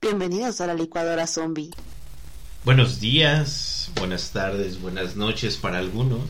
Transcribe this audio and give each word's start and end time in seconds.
Bienvenidos 0.00 0.60
a 0.60 0.66
la 0.68 0.74
licuadora 0.74 1.26
zombie. 1.26 1.70
Buenos 2.64 3.00
días, 3.00 3.90
buenas 3.98 4.30
tardes, 4.30 4.80
buenas 4.80 5.16
noches 5.16 5.56
para 5.56 5.78
algunos. 5.78 6.20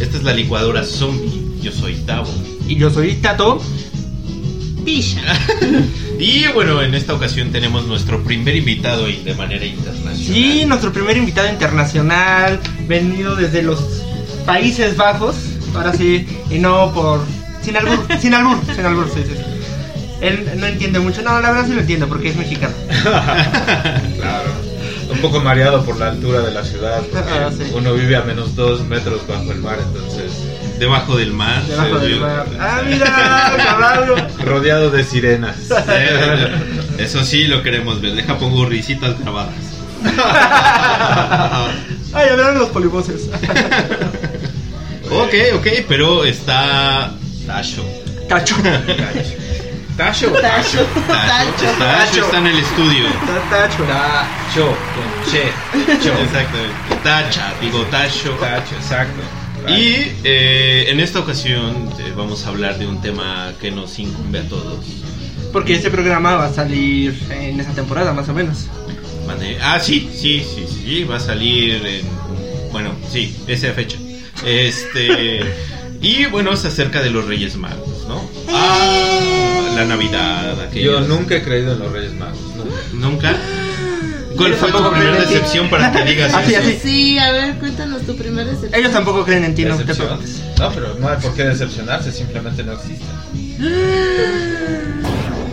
Esta 0.00 0.16
es 0.16 0.24
la 0.24 0.32
licuadora 0.34 0.84
zombie. 0.84 1.60
Yo 1.62 1.70
soy 1.70 1.94
Tavo. 2.04 2.30
Y 2.66 2.76
yo 2.76 2.90
soy 2.90 3.14
Tato. 3.16 3.60
Pisha. 4.84 5.22
Y 6.18 6.46
bueno, 6.54 6.82
en 6.82 6.94
esta 6.94 7.14
ocasión 7.14 7.50
tenemos 7.52 7.86
nuestro 7.86 8.22
primer 8.24 8.56
invitado 8.56 9.06
de 9.06 9.34
manera 9.34 9.64
internacional. 9.64 10.16
Sí, 10.16 10.64
nuestro 10.66 10.92
primer 10.92 11.16
invitado 11.16 11.48
internacional, 11.48 12.58
venido 12.88 13.36
desde 13.36 13.62
los 13.62 13.80
Países 14.46 14.96
Bajos. 14.96 15.36
Ahora 15.74 15.92
sí, 15.92 16.26
y 16.50 16.58
no 16.58 16.92
por. 16.92 17.20
Sin 17.62 17.76
albur, 17.76 18.06
sin 18.20 18.32
albur, 18.34 18.58
sin 18.74 18.86
albur, 18.86 19.10
sí, 19.12 19.22
sí. 19.26 19.34
Él 20.22 20.48
no 20.56 20.66
entiende 20.66 20.98
mucho. 21.00 21.20
No, 21.22 21.38
la 21.40 21.50
verdad 21.50 21.66
sí 21.66 21.74
lo 21.74 21.80
entiendo 21.80 22.08
porque 22.08 22.30
es 22.30 22.36
mexicano. 22.36 22.74
Claro. 24.16 24.50
Un 25.12 25.18
poco 25.20 25.40
mareado 25.40 25.84
por 25.84 25.98
la 25.98 26.08
altura 26.08 26.40
de 26.40 26.50
la 26.52 26.64
ciudad, 26.64 27.00
porque 27.12 27.30
Ah, 27.30 27.50
sí. 27.56 27.64
uno 27.74 27.94
vive 27.94 28.16
a 28.16 28.22
menos 28.22 28.56
dos 28.56 28.84
metros 28.86 29.24
bajo 29.28 29.52
el 29.52 29.58
mar, 29.60 29.78
entonces 29.80 30.32
Debajo 30.78 31.16
del 31.16 31.32
mar. 31.32 31.62
Debajo 31.62 31.98
del 31.98 32.20
mar. 32.20 32.46
Ah, 32.60 32.82
mira, 32.86 33.54
caballo. 33.56 34.16
rodeado 34.44 34.90
de 34.90 35.04
sirenas. 35.04 35.56
Eso 36.98 37.24
sí 37.24 37.46
lo 37.46 37.62
queremos 37.62 38.00
ver. 38.00 38.14
Deja 38.14 38.38
pongo 38.38 38.66
risitas 38.66 39.18
grabadas. 39.18 39.54
Ay, 42.12 42.28
a 42.30 42.34
ver 42.36 42.54
los 42.54 42.68
polivoces. 42.70 43.28
Ok, 45.08 45.34
ok, 45.54 45.66
pero 45.86 46.24
está 46.24 47.12
Tacho. 47.46 47.84
Tacho. 48.28 48.56
Tacho. 48.56 48.82
Tacho. 49.96 50.32
Tacho, 50.32 50.32
Tacho. 50.32 51.78
Tacho 51.78 52.24
está 52.24 52.38
en 52.38 52.46
el 52.48 52.58
estudio. 52.58 53.06
Tacho. 53.48 53.84
Tacho. 53.84 54.66
Con 54.66 55.30
che. 55.30 55.52
Cho. 56.02 56.12
Exactamente. 56.12 56.96
Tacha, 57.04 57.52
digo 57.60 57.82
Tacho. 57.84 58.30
Tacho, 58.32 58.74
exacto. 58.74 59.22
Y 59.68 60.12
eh, 60.24 60.86
en 60.88 61.00
esta 61.00 61.20
ocasión 61.20 61.90
eh, 61.98 62.12
vamos 62.16 62.46
a 62.46 62.50
hablar 62.50 62.78
de 62.78 62.86
un 62.86 63.00
tema 63.00 63.52
que 63.60 63.70
nos 63.70 63.98
incumbe 63.98 64.40
a 64.40 64.48
todos. 64.48 64.84
Porque 65.52 65.74
este 65.74 65.90
programa 65.90 66.36
va 66.36 66.46
a 66.46 66.52
salir 66.52 67.18
en 67.30 67.58
esa 67.58 67.72
temporada, 67.72 68.12
más 68.12 68.28
o 68.28 68.34
menos. 68.34 68.68
Ah, 69.62 69.80
sí, 69.80 70.08
sí, 70.14 70.44
sí, 70.44 70.66
sí, 70.68 71.04
va 71.04 71.16
a 71.16 71.20
salir 71.20 71.84
en... 71.84 72.06
Bueno, 72.72 72.92
sí, 73.10 73.36
esa 73.46 73.72
fecha. 73.72 73.98
Este... 74.44 75.40
Y 76.00 76.26
bueno, 76.26 76.52
es 76.52 76.64
acerca 76.64 77.02
de 77.02 77.10
los 77.10 77.26
Reyes 77.26 77.56
Magos, 77.56 78.06
¿no? 78.06 78.28
Ah, 78.48 79.72
la 79.74 79.84
Navidad, 79.86 80.70
Yo 80.72 81.00
nunca 81.00 81.36
he 81.36 81.42
creído 81.42 81.72
en 81.72 81.78
los 81.80 81.92
Reyes 81.92 82.12
Magos. 82.14 82.38
Nunca. 82.92 83.32
¿Nunca? 83.32 83.65
¿Cuál 84.36 84.54
fue 84.54 84.70
tu 84.72 84.90
primera 84.90 85.16
decepción 85.16 85.68
para 85.70 85.90
que 85.92 86.02
digas 86.04 86.34
Así, 86.34 86.54
eso? 86.54 86.62
así. 86.62 86.78
Sí, 86.82 87.18
a 87.18 87.32
ver, 87.32 87.54
cuéntanos 87.56 88.02
tu 88.02 88.16
primer 88.16 88.44
decepción. 88.46 88.74
Ellos 88.74 88.92
tampoco 88.92 89.24
creen 89.24 89.44
en 89.44 89.54
ti, 89.54 89.64
no 89.64 89.76
te 89.76 89.84
Decepción. 89.84 90.18
preocupes. 90.18 90.42
No, 90.58 90.70
pero 90.72 90.94
no 90.98 91.08
hay 91.08 91.16
por 91.18 91.34
qué 91.34 91.44
decepcionarse, 91.44 92.12
simplemente 92.12 92.62
no 92.64 92.72
existe. 92.72 93.04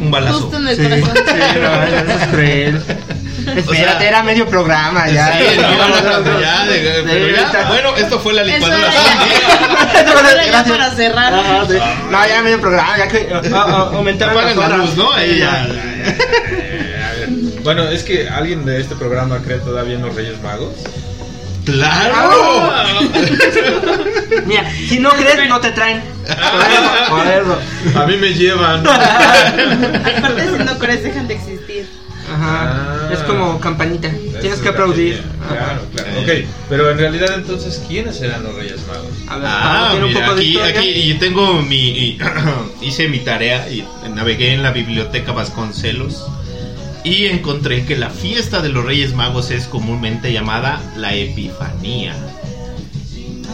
Un 0.01 0.11
balazo. 0.11 0.41
Justo 0.41 0.57
en 0.57 0.67
el 0.67 0.75
Sí, 0.75 0.83
corazón. 0.83 1.15
sí, 1.15 1.59
no, 1.61 1.83
eso 1.83 2.19
es 2.19 2.27
cruel. 2.29 2.81
Espérate, 3.57 4.07
era 4.07 4.23
medio 4.23 4.47
programa 4.47 5.07
ya. 5.09 5.37
Sí, 5.37 5.43
no, 5.59 5.69
no, 5.69 6.19
no, 6.21 6.39
ya, 6.41 6.65
de- 6.65 7.03
pero 7.05 7.27
ya, 7.29 7.65
bueno, 7.67 7.95
esto 7.97 8.19
fue 8.19 8.33
la 8.33 8.41
Eso 8.43 8.51
licuadora 8.53 8.79
era 8.79 8.91
ya. 8.93 10.01
Eso 10.01 10.19
era 10.19 10.43
ya 10.45 10.51
Gracias. 10.51 10.77
para 10.77 10.91
cerrar. 10.91 11.33
Ajá, 11.33 11.65
sí. 11.69 11.77
No, 12.09 12.27
ya 12.27 12.41
medio 12.41 12.61
programa, 12.61 12.97
ya 12.97 13.07
que 13.09 13.29
ah, 13.33 13.41
ah, 13.53 13.89
aumentaron 13.93 14.37
Apagan 14.37 14.57
las 14.57 14.69
la 14.69 14.75
horas. 14.75 14.87
luz, 14.87 14.97
¿no? 14.97 15.11
Ahí 15.13 15.39
ya. 15.39 15.67
Bueno, 17.63 17.83
es 17.83 18.03
que 18.03 18.27
alguien 18.29 18.65
de 18.65 18.81
este 18.81 18.95
programa 18.95 19.39
cree 19.39 19.57
todavía 19.59 19.95
en 19.95 20.01
los 20.01 20.13
Reyes 20.15 20.41
Magos. 20.41 20.73
¡Claro! 21.65 22.71
Mira, 24.45 24.69
si 24.89 24.99
no 24.99 25.09
crees, 25.11 25.47
no 25.47 25.61
te 25.61 25.71
traen. 25.71 26.01
Por 26.25 26.35
eso, 26.35 27.09
por 27.09 27.25
eso. 27.27 27.99
A 27.99 28.05
mí 28.05 28.17
me 28.17 28.33
llevan. 28.33 28.85
Aparte, 28.87 30.43
si 30.57 30.63
no 30.63 30.77
crees, 30.77 31.03
dejan 31.03 31.27
de 31.27 31.35
existir. 31.35 31.87
Ajá. 32.33 33.07
Ah. 33.07 33.09
Es 33.13 33.19
como 33.19 33.59
campanita. 33.61 34.09
Tienes 34.09 34.53
es 34.53 34.59
que 34.59 34.65
la 34.65 34.71
aplaudir. 34.71 35.23
Claro, 35.47 35.81
claro. 35.95 36.21
Ok, 36.21 36.29
pero 36.69 36.89
en 36.91 36.97
realidad 36.97 37.29
entonces, 37.35 37.81
¿quiénes 37.87 38.19
eran 38.21 38.43
los 38.43 38.55
Reyes 38.55 38.79
Magos? 38.87 39.11
A 39.27 39.37
ver, 39.37 39.47
Ah, 39.49 39.95
un 40.03 40.13
poco 40.13 40.35
de 40.35 40.41
aquí, 40.41 40.49
historia. 40.51 40.79
aquí 40.79 40.89
y 40.89 41.13
tengo 41.15 41.61
mi 41.61 41.75
y- 41.89 42.17
hice 42.81 43.07
mi 43.07 43.19
tarea 43.19 43.69
y 43.69 43.85
navegué 44.13 44.53
en 44.53 44.63
la 44.63 44.71
biblioteca 44.71 45.31
Vasconcelos 45.31 46.25
y 47.03 47.25
encontré 47.27 47.85
que 47.85 47.95
la 47.97 48.09
fiesta 48.09 48.61
de 48.61 48.69
los 48.69 48.85
Reyes 48.85 49.13
Magos 49.13 49.51
es 49.51 49.65
comúnmente 49.65 50.31
llamada 50.31 50.81
la 50.97 51.13
Epifanía. 51.13 52.15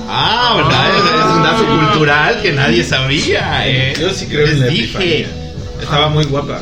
Ah, 0.08 0.54
¿verdad? 0.56 0.90
Es, 0.98 1.04
es 1.04 1.36
un 1.36 1.44
dato 1.44 1.66
cultural 1.88 2.42
que 2.42 2.52
nadie 2.52 2.84
sabía. 2.84 3.62
¿eh? 3.68 3.94
Yo 4.00 4.12
sí 4.12 4.26
creo 4.28 4.46
Les 4.46 4.54
en 4.56 4.60
la 4.62 4.68
dije. 4.68 5.20
Epifanía. 5.22 5.28
Estaba 5.82 6.10
muy 6.10 6.26
guapa. 6.26 6.60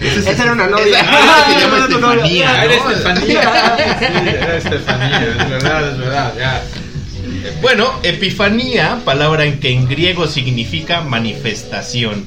Esa 0.00 0.42
era 0.42 0.52
una 0.52 0.66
novia. 0.66 1.00
Esa- 1.00 1.10
ah, 1.10 1.44
se 1.52 1.60
llama 1.60 1.76
era 1.78 1.88
tu 1.88 1.98
novia. 2.00 2.24
Estefanía. 2.24 2.50
Ah, 2.50 2.64
era. 2.64 2.74
Estefanía. 2.74 3.40
Sí, 3.98 4.28
era 4.28 4.56
Estefanía, 4.56 5.20
es 5.40 5.50
verdad, 5.50 5.88
es 5.90 5.98
verdad. 5.98 6.32
Ya. 6.38 6.62
Bueno, 7.62 7.92
epifanía, 8.02 8.98
palabra 9.04 9.44
en 9.44 9.58
que 9.60 9.70
en 9.72 9.88
griego 9.88 10.26
significa 10.26 11.00
manifestación. 11.00 12.24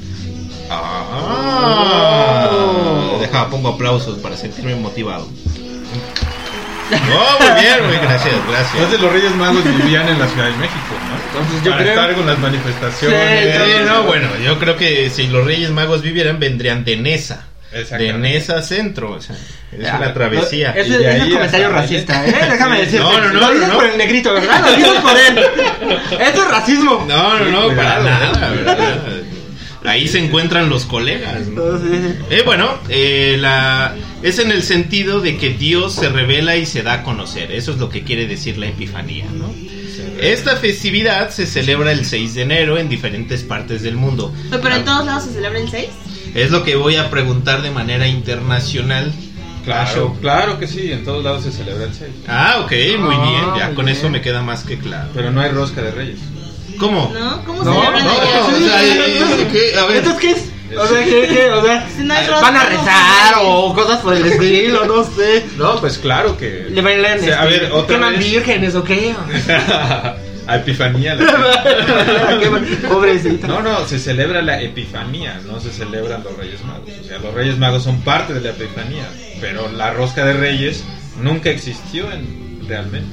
Ah, 0.70 2.50
Oh. 2.52 3.18
Deja, 3.20 3.50
pongo 3.50 3.70
aplausos 3.70 4.18
para 4.20 4.36
sentirme 4.38 4.76
motivado. 4.76 5.28
No, 6.90 6.98
muy 7.46 7.62
bien, 7.62 7.86
muy 7.88 7.98
gracias, 7.98 8.34
gracias. 8.50 8.74
Entonces 8.76 9.02
los 9.02 9.12
Reyes 9.12 9.36
Magos 9.36 9.64
vivían 9.64 10.08
en 10.08 10.20
la 10.20 10.28
Ciudad 10.28 10.46
de 10.48 10.58
México, 10.58 10.94
¿no? 11.10 11.40
Entonces 11.40 11.64
yo 11.64 11.72
Para 11.72 11.84
creo- 11.84 11.94
estar 11.96 12.16
con 12.16 12.26
las 12.28 12.40
manifestaciones. 12.40 13.56
Sí, 13.56 13.72
no, 13.86 14.04
bueno, 14.04 14.30
yo 14.44 14.58
creo 14.60 14.78
que 14.78 15.10
si 15.10 15.28
los 15.28 15.46
Reyes 15.46 15.70
Magos 15.72 16.02
vivieran, 16.02 16.40
vendrían 16.40 16.84
de 16.86 16.96
Nesa. 16.98 17.46
De. 17.72 18.14
Nesa 18.14 18.62
Centro, 18.62 19.12
o 19.12 19.22
sea, 19.22 19.36
es 19.72 19.80
Ya, 19.86 19.98
una 19.98 20.14
travesía. 20.14 20.72
Ese, 20.72 20.88
Y 20.90 20.92
de 20.94 20.98
ese 21.00 21.08
ahí 21.10 21.28
es 21.28 21.34
comentario 21.34 21.68
hasta- 21.68 21.82
racista, 21.82 22.26
¿eh? 22.26 22.36
Déjame 22.52 22.78
decirte. 22.80 23.00
No, 23.00 23.20
no, 23.20 23.28
no, 23.34 23.40
Lo 23.42 23.52
dices 23.52 23.68
no. 23.68 23.74
por 23.76 23.86
el 23.86 23.98
negrito, 23.98 24.34
¿verdad? 24.34 24.62
Lo 24.66 24.76
dices 24.78 25.02
por 25.02 25.18
él. 25.18 25.40
Esto 26.22 26.42
es 26.44 26.48
racismo. 26.50 27.06
No, 27.08 27.38
no, 27.40 27.46
no, 27.70 27.76
para 27.76 28.00
nada, 28.00 28.50
¿verdad? 28.50 28.96
Ahí 29.88 30.08
se 30.08 30.20
encuentran 30.20 30.70
los 30.70 30.86
colegas, 30.86 31.48
¿no? 31.48 31.64
Eh, 32.30 32.42
bueno, 32.46 32.78
eh, 32.90 33.38
la, 33.40 33.96
es 34.22 34.38
en 34.40 34.52
el 34.52 34.62
sentido 34.64 35.22
de 35.22 35.38
que 35.38 35.52
Dios 35.52 35.94
se 35.96 36.10
revela 36.10 36.58
y 36.58 36.66
se 36.66 36.84
da 36.84 36.94
a 36.94 37.04
conocer. 37.04 37.52
Eso 37.52 37.72
es 37.72 37.78
lo 37.78 37.90
que 37.90 38.04
quiere 38.04 38.28
decir 38.28 38.58
la 38.58 38.68
Epifanía, 38.68 39.26
¿no? 39.34 39.50
Esta 40.22 40.56
festividad 40.58 41.30
se 41.30 41.46
celebra 41.46 41.92
el 41.92 42.04
6 42.06 42.34
de 42.36 42.42
enero 42.42 42.78
en 42.78 42.90
diferentes 42.90 43.44
partes 43.44 43.82
del 43.84 43.96
mundo. 43.96 44.34
Pero 44.50 44.76
en 44.76 44.84
todos 44.84 45.06
lados 45.06 45.24
se 45.26 45.34
celebra 45.34 45.60
el 45.60 45.70
6. 45.70 45.86
Es 46.36 46.52
lo 46.52 46.64
que 46.64 46.76
voy 46.76 46.96
a 46.96 47.10
preguntar 47.10 47.62
de 47.62 47.72
manera 47.72 48.08
internacional. 48.08 49.14
Claro, 49.64 50.16
claro 50.22 50.60
que 50.60 50.68
sí, 50.68 50.92
en 50.92 51.04
todos 51.04 51.24
lados 51.24 51.44
se 51.44 51.52
celebra 51.52 51.86
el 51.86 51.94
6. 51.94 52.10
Ah, 52.28 52.62
ok, 52.64 52.72
muy 53.00 53.16
Ah, 53.18 53.30
bien. 53.30 53.46
Ya 53.70 53.76
con 53.76 53.86
bien. 53.86 53.98
eso 53.98 54.10
me 54.10 54.22
queda 54.22 54.42
más 54.42 54.64
que 54.64 54.78
claro. 54.78 55.10
Pero 55.14 55.30
no 55.32 55.42
hay 55.42 55.52
rosca 55.52 55.82
de 55.82 55.92
Reyes. 55.92 56.20
¿Cómo? 56.80 57.12
¿No? 57.18 57.44
¿Cómo 57.46 57.64
No, 57.64 57.74
celebran 57.74 58.04
no, 58.06 58.12
allá? 58.12 58.46
o 58.46 58.52
sea, 58.60 58.84
eh, 58.86 59.48
¿qué? 59.52 59.80
A 59.80 59.86
ver. 59.86 59.98
¿Entonces 59.98 60.22
qué 60.22 60.32
es? 60.32 60.52
O 60.78 60.86
sea, 60.86 61.04
¿qué, 61.04 61.28
qué? 61.30 61.50
O 61.52 61.64
sea, 61.66 61.88
Si 61.96 62.04
no 62.04 62.14
¿van 62.42 62.56
a 62.58 62.66
rezar 62.66 63.36
no 63.38 63.42
o 63.42 63.74
cosas 63.74 64.00
por 64.02 64.14
el 64.14 64.26
estilo? 64.26 64.86
No 64.86 65.04
sé. 65.04 65.46
No, 65.58 65.80
pues 65.80 65.98
claro 65.98 66.38
que. 66.38 66.68
¿Le 66.70 66.82
bailan? 66.82 67.20
O 67.20 67.24
sea, 67.24 67.42
a 67.42 67.48
este, 67.50 67.60
ver, 67.62 67.72
otra 67.72 67.96
¿Queman 67.96 68.14
vez. 68.18 68.26
vírgenes 68.32 68.76
o 68.76 68.84
qué? 68.84 69.16
a 70.48 70.56
Epifanía. 70.58 71.16
la- 71.16 72.40
Pobrecita. 72.90 73.48
No, 73.48 73.62
no, 73.62 73.88
se 73.88 73.98
celebra 73.98 74.42
la 74.42 74.62
Epifanía, 74.62 75.40
no 75.46 75.60
se 75.62 75.72
celebran 75.72 76.24
los 76.24 76.36
Reyes 76.38 76.64
Magos. 76.66 76.90
O 77.02 77.08
sea, 77.08 77.18
los 77.20 77.34
Reyes 77.34 77.58
Magos 77.58 77.84
son 77.84 78.02
parte 78.02 78.34
de 78.34 78.42
la 78.42 78.50
Epifanía, 78.50 79.08
pero 79.40 79.70
la 79.72 79.92
rosca 79.92 80.26
de 80.26 80.34
Reyes 80.34 80.84
nunca 81.22 81.50
existió 81.50 82.12
en, 82.12 82.60
realmente. 82.68 83.08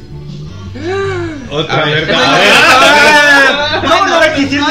Otra 1.51 1.83
A 1.83 1.85
ver, 1.87 2.07
verdad. 2.07 2.39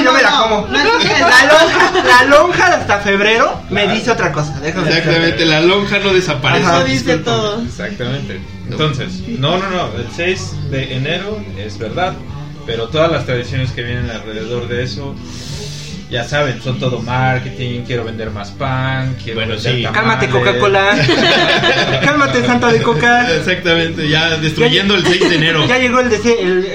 Ah, 0.03 0.11
No, 0.11 0.13
me 0.13 0.21
la 0.21 0.31
como. 0.31 0.67
La 0.71 0.83
lonja, 0.83 1.91
la 2.05 2.23
lonja 2.25 2.67
hasta 2.67 2.99
febrero 2.99 3.61
me 3.69 3.87
dice 3.87 4.11
otra 4.11 4.31
cosa. 4.31 4.59
Déjame 4.59 4.87
Exactamente, 4.89 5.45
la 5.45 5.61
lonja 5.61 5.99
no 5.99 6.13
desaparece. 6.13 6.65
Ajá. 6.65 6.77
Eso 6.79 6.85
dice 6.85 7.17
todo. 7.17 7.61
Exactamente. 7.61 8.41
Entonces, 8.69 9.21
no, 9.27 9.57
no, 9.57 9.69
no, 9.69 9.85
el 9.97 10.07
6 10.15 10.69
de 10.71 10.95
enero 10.95 11.37
es 11.57 11.77
verdad, 11.77 12.13
pero 12.65 12.87
todas 12.89 13.11
las 13.11 13.25
tradiciones 13.25 13.71
que 13.71 13.83
vienen 13.83 14.09
alrededor 14.09 14.67
de 14.67 14.83
eso, 14.83 15.15
ya 16.09 16.23
saben, 16.23 16.61
son 16.61 16.79
todo 16.79 16.99
marketing, 17.01 17.81
quiero 17.85 18.03
vender 18.05 18.29
más 18.31 18.51
pan, 18.51 19.15
quiero 19.23 19.39
Bueno, 19.39 19.55
vender 19.55 19.75
sí. 19.75 19.83
tamales. 19.83 20.01
Cálmate, 20.01 20.29
Coca-Cola. 20.29 20.95
Cálmate, 22.03 22.45
Santa 22.45 22.71
de 22.71 22.81
Coca. 22.81 23.31
Exactamente, 23.35 24.07
ya 24.09 24.37
destruyendo 24.37 24.95
el 24.95 25.05
6 25.05 25.29
de 25.29 25.35
enero. 25.35 25.67
Ya 25.67 25.77
llegó 25.79 25.99
el 25.99 26.09
de 26.09 26.15
el- 26.17 26.67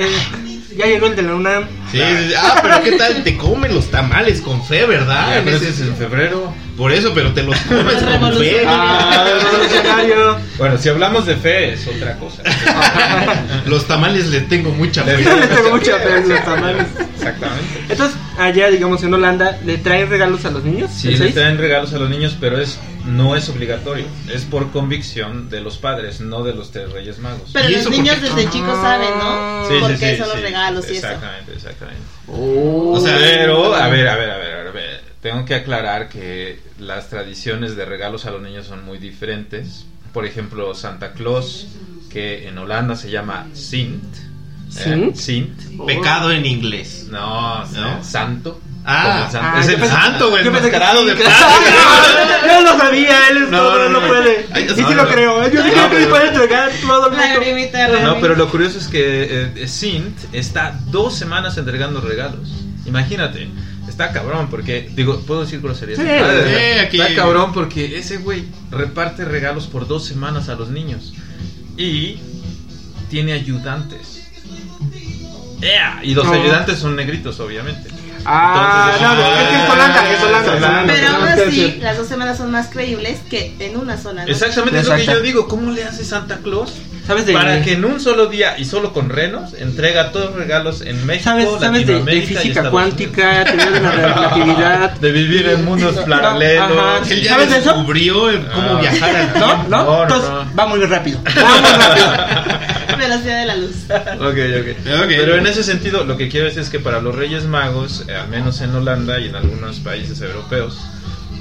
ya 0.77 0.87
llegó 0.87 1.07
el 1.07 1.17
de 1.17 1.23
la 1.23 1.35
UNAM. 1.35 1.65
Sí, 1.91 2.01
ah, 2.37 2.59
pero 2.63 2.83
¿qué 2.83 2.93
tal? 2.93 3.25
Te 3.25 3.37
comen 3.37 3.75
los 3.75 3.91
tamales 3.91 4.41
con 4.41 4.63
fe, 4.65 4.85
¿verdad? 4.85 5.39
En 5.39 5.45
pero 5.45 5.57
ese 5.57 5.71
es 5.71 5.81
en 5.81 5.97
febrero. 5.97 6.53
Por 6.79 6.93
eso, 6.93 7.11
pero 7.13 7.35
te 7.35 7.43
los 7.43 7.59
comes 7.63 7.95
con 8.05 8.33
fe. 8.39 8.63
Ah, 8.65 9.27
revolucionario. 9.27 10.39
Bueno, 10.59 10.79
si 10.79 10.89
hablamos 10.89 11.27
de 11.27 11.35
fe, 11.35 11.73
es 11.73 11.85
otra 11.89 12.17
cosa. 12.19 12.45
Los 13.67 13.89
tamales 13.89 14.29
le 14.29 14.43
tengo 14.43 14.71
mucha 14.71 15.03
fe. 15.03 15.17
Le 15.17 15.25
tengo 15.25 15.71
mucha 15.73 15.99
fe 15.99 16.13
a 16.13 16.21
los 16.21 16.45
tamales. 16.45 16.87
Exactamente. 17.17 17.85
Entonces, 17.89 18.17
allá, 18.39 18.71
digamos, 18.71 19.03
en 19.03 19.13
Holanda, 19.13 19.59
¿le 19.65 19.79
traen 19.79 20.09
regalos 20.09 20.45
a 20.45 20.51
los 20.51 20.63
niños? 20.63 20.91
Sí, 20.95 21.09
¿El 21.09 21.19
le 21.19 21.33
traen 21.33 21.59
regalos 21.59 21.93
a 21.95 21.99
los 21.99 22.09
niños, 22.09 22.37
pero 22.41 22.61
es 22.61 22.79
no 23.09 23.35
es 23.35 23.49
obligatorio. 23.49 24.07
Es 24.33 24.45
por 24.45 24.71
convicción 24.71 25.49
de 25.49 25.61
los 25.61 25.79
padres, 25.79 26.21
no 26.21 26.45
de 26.45 26.55
los 26.55 26.71
tres 26.71 26.93
Reyes 26.93 27.19
Magos. 27.19 27.51
Pero 27.53 27.69
¿Y 27.69 27.77
los 27.77 27.91
niños 27.91 28.21
desde 28.21 28.49
chicos 28.51 28.77
saben, 28.81 29.11
¿no? 29.19 29.67
Sí, 29.67 29.75
sí, 29.75 29.81
Porque 29.81 29.97
sí, 29.97 30.17
son 30.19 30.29
los 30.29 30.37
sí. 30.37 30.43
regalos 30.43 30.85
y 30.91 30.97
eso. 30.97 31.07
Exactamente, 31.07 31.53
exactamente. 31.55 32.03
Oh. 32.29 32.93
O 32.95 33.01
sea, 33.01 33.17
Pero, 33.17 33.75
a 33.75 33.89
ver, 33.89 34.09
a 34.09 34.17
ver, 34.17 34.31
a 34.31 34.37
ver, 34.37 34.51
a 34.53 34.57
ver, 34.57 34.58
tengo 35.21 35.45
que 35.45 35.55
aclarar 35.55 36.09
que 36.09 36.61
las 36.79 37.09
tradiciones 37.09 37.77
de 37.77 37.85
regalos 37.85 38.27
a 38.27 38.31
los 38.31 38.41
niños 38.43 38.67
son 38.67 38.85
muy 38.85 38.99
diferentes. 38.99 39.87
Por 40.13 40.25
ejemplo, 40.27 40.75
Santa 40.75 41.13
Claus, 41.13 41.67
que 42.11 42.49
en 42.49 42.57
Holanda 42.59 42.97
se 42.97 43.11
llama 43.11 43.47
Sint. 43.53 44.03
¿eh? 44.15 44.21
¿Sint? 44.71 45.17
Sint. 45.17 45.85
Pecado 45.87 46.31
en 46.33 46.47
inglés. 46.47 47.07
No, 47.11 47.65
¿No? 47.67 48.03
santo. 48.05 48.61
Ah, 48.91 49.29
santo. 49.31 49.49
ah, 49.53 49.61
es 49.61 49.67
yo 49.67 49.73
el 49.75 49.81
pensé- 49.83 49.89
santo, 49.91 50.31
güey, 50.31 50.45
yo 50.45 50.51
pensé 50.53 50.71
que 50.71 50.79
sí, 50.79 51.07
de 51.07 51.15
plata. 51.17 51.37
Yo 52.47 52.61
lo 52.63 52.79
sabía, 52.79 53.29
él 53.29 53.37
es 53.43 53.51
No, 53.51 53.59
todo, 53.59 53.79
no, 53.81 53.89
no, 53.91 54.01
no. 54.01 54.07
puede. 54.07 54.47
Ay, 54.53 54.65
y 54.65 54.75
sí 54.75 54.81
no, 54.81 54.91
lo 54.95 55.03
no. 55.05 55.09
creo, 55.11 55.45
¿eh? 55.45 55.51
yo 55.53 55.63
sí 55.63 55.69
No, 55.69 55.75
creo 55.75 55.91
que 55.91 55.97
pero- 55.97 56.09
puede 56.11 56.29
entregar 56.29 56.71
todo 56.81 57.07
el 57.09 58.03
No, 58.05 58.17
pero 58.21 58.35
lo 58.37 58.49
curioso 58.51 58.79
es 58.79 58.87
que 58.89 59.51
eh, 59.57 59.69
Sint 59.69 60.17
está 60.33 60.79
dos 60.87 61.15
semanas 61.15 61.59
entregando 61.59 62.01
regalos. 62.01 62.49
Imagínate, 62.87 63.49
está 63.99 64.13
cabrón 64.13 64.47
porque, 64.49 64.89
digo, 64.95 65.19
¿puedo 65.27 65.41
decir 65.43 65.61
groserías? 65.61 65.99
Sí, 65.99 66.05
sí, 66.05 66.79
aquí- 66.81 67.01
Está 67.01 67.15
cabrón 67.17 67.53
porque 67.53 67.99
ese 67.99 68.19
güey 68.19 68.45
reparte 68.71 69.25
regalos 69.25 69.67
por 69.67 69.89
dos 69.89 70.05
semanas 70.07 70.49
a 70.49 70.55
los 70.55 70.69
niños 70.71 71.13
y 71.77 72.19
tiene 73.11 73.33
ayudantes. 73.33 74.23
¡Ea! 75.61 75.99
Y 76.05 76.15
los 76.15 76.25
No. 76.27 76.33
ayudantes 76.33 76.79
son 76.79 76.95
negritos, 76.95 77.41
obviamente. 77.41 77.91
Ah, 78.25 78.93
Entonces, 78.93 79.03
no, 79.03 79.25
ah, 79.25 79.43
es 79.43 79.49
que 79.49 79.55
es 79.65 79.71
Holanda, 79.71 80.13
es 80.13 80.23
Holanda. 80.23 80.53
es 80.53 80.57
Holanda, 80.59 80.93
Pero 80.95 81.09
aún 81.17 81.29
así, 81.29 81.79
las 81.81 81.97
dos 81.97 82.07
semanas 82.09 82.37
son 82.39 82.51
más 82.53 82.69
creíbles 82.69 83.19
que 83.29 83.55
en 83.59 83.77
una 83.77 83.97
sola 84.01 84.21
noche. 84.23 84.33
Exactamente 84.33 84.79
es 84.81 84.87
lo 84.87 84.95
que 84.97 85.07
yo 85.07 85.21
digo. 85.23 85.49
¿Cómo 85.49 85.71
le 85.73 85.83
hace 85.85 86.05
Santa 86.05 86.39
Claus? 86.39 86.73
¿Sabes 87.09 87.25
de 87.25 87.33
Para 87.33 87.63
que 87.63 87.73
en 87.73 87.85
un 87.87 87.99
solo 88.01 88.27
día 88.27 88.59
y 88.59 88.67
solo 88.67 88.93
con 88.93 89.09
renos 89.09 89.55
entrega 89.55 90.13
todos 90.13 90.27
los 90.27 90.35
regalos 90.37 90.83
en 90.83 91.05
México, 91.07 91.25
¿Sabes, 91.31 91.49
sabes 91.59 91.87
de, 91.87 92.05
de 92.05 92.21
física 92.23 92.71
cuántica, 92.71 93.45
teoría 93.47 93.71
de 93.71 93.81
la 93.81 93.91
relatividad? 93.93 94.91
De 95.01 95.11
vivir 95.11 95.49
en 95.49 95.65
mundos 95.65 95.97
paralelos. 96.07 96.71
Ajá. 96.71 97.05
¿Sabes 97.27 97.51
de 97.51 97.59
eso? 97.59 97.73
descubrió 97.73 98.29
el 98.29 98.47
cómo 98.49 98.73
Ah. 98.77 98.81
viajar 98.83 99.17
al 99.17 99.41
¿No? 99.41 99.69
¿No? 99.69 100.03
Entonces, 100.03 100.31
no. 100.31 100.55
va 100.55 100.67
muy 100.67 100.81
rápido. 100.85 101.19
Va 101.27 101.61
muy 101.61 101.71
rápido. 101.83 102.99
Velocidad 102.99 103.39
de 103.41 103.47
la 103.47 103.57
luz. 103.57 103.71
Ok, 103.89 104.21
ok. 104.21 105.03
Ok. 105.05 105.09
Pero 105.09 105.37
en 105.37 105.47
ese 105.47 105.63
sentido, 105.63 106.05
lo 106.05 106.17
que 106.17 106.29
quiero 106.29 106.47
decir 106.47 106.61
es 106.63 106.69
que 106.69 106.79
para 106.81 107.01
los 107.01 107.15
Reyes 107.15 107.45
Magos, 107.45 108.05
eh, 108.09 108.15
al 108.15 108.29
menos 108.29 108.61
en 108.61 108.75
Holanda 108.75 109.19
y 109.21 109.29
en 109.29 109.37
algunos 109.37 109.79
países 109.81 110.21
europeos, 110.21 110.77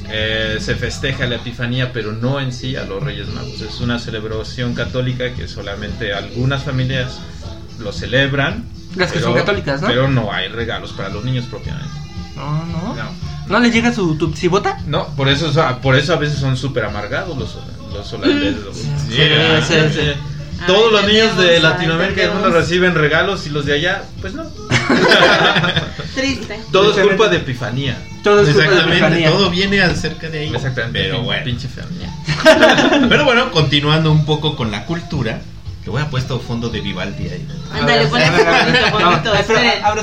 eh, 0.09 0.57
se 0.59 0.75
festeja 0.75 1.25
la 1.25 1.35
Epifanía, 1.35 1.91
pero 1.91 2.11
no 2.13 2.39
en 2.39 2.53
sí 2.53 2.75
a 2.75 2.83
los 2.85 3.03
Reyes 3.03 3.27
Magos. 3.29 3.61
Es 3.61 3.79
una 3.81 3.99
celebración 3.99 4.73
católica 4.73 5.33
que 5.33 5.47
solamente 5.47 6.13
algunas 6.13 6.63
familias 6.63 7.19
lo 7.79 7.91
celebran. 7.91 8.65
Las 8.95 9.11
que 9.11 9.19
pero- 9.19 9.31
son 9.31 9.37
católicas, 9.37 9.81
¿no? 9.81 9.87
Pero 9.87 10.07
no 10.07 10.31
hay 10.31 10.47
regalos 10.47 10.93
para 10.93 11.09
los 11.09 11.23
niños 11.23 11.45
propiamente. 11.45 11.89
No, 12.35 12.65
no. 12.65 12.95
No. 12.95 13.27
¿No 13.47 13.59
les 13.59 13.73
llega 13.73 13.93
su 13.93 14.15
tupsibota? 14.15 14.77
No, 14.87 15.07
por 15.15 15.29
eso, 15.29 15.51
por 15.81 15.95
eso 15.95 16.13
a 16.13 16.17
veces 16.17 16.39
son 16.39 16.57
súper 16.57 16.83
amargados 16.85 17.37
los, 17.37 17.57
los 17.93 18.13
holandeses. 18.13 18.61
Sí, 19.09 19.21
ah, 19.21 19.61
sí, 19.65 19.75
sí. 19.93 20.11
Todos 20.65 20.91
los 20.91 21.05
niños 21.05 21.37
de 21.37 21.59
Latinoamérica 21.59 22.23
y 22.23 22.27
mundo 22.29 22.49
reciben 22.49 22.95
regalos 22.95 23.45
y 23.45 23.49
los 23.49 23.65
de 23.65 23.73
allá, 23.73 24.03
pues 24.21 24.33
no. 24.33 24.43
Triste. 26.21 26.59
Todo 26.71 26.91
es 26.99 27.05
culpa 27.07 27.27
de 27.29 27.37
Epifanía. 27.37 27.97
Todo 28.23 28.41
es 28.41 28.47
culpa 28.49 28.61
de 28.61 28.67
Exactamente, 28.69 29.05
Epifanía. 29.05 29.29
todo 29.31 29.49
viene 29.51 29.81
acerca 29.81 30.29
de 30.29 30.39
ahí. 30.39 30.53
Exactamente. 30.53 30.99
Pero 30.99 31.21
bueno. 31.21 31.43
Pinche 31.45 31.67
Epifanía. 31.67 33.07
Pero 33.09 33.25
bueno, 33.25 33.51
continuando 33.51 34.11
un 34.11 34.25
poco 34.25 34.55
con 34.55 34.71
la 34.71 34.85
cultura, 34.85 35.39
te 35.83 35.89
voy 35.89 36.01
a 36.01 36.09
puesto 36.09 36.39
fondo 36.39 36.69
de 36.69 36.81
Vivaldi 36.81 37.29
ahí. 37.29 37.47
Ándale, 37.71 38.07
ponle 38.07 38.29
bonito, 38.29 38.91
bonito. 38.91 39.35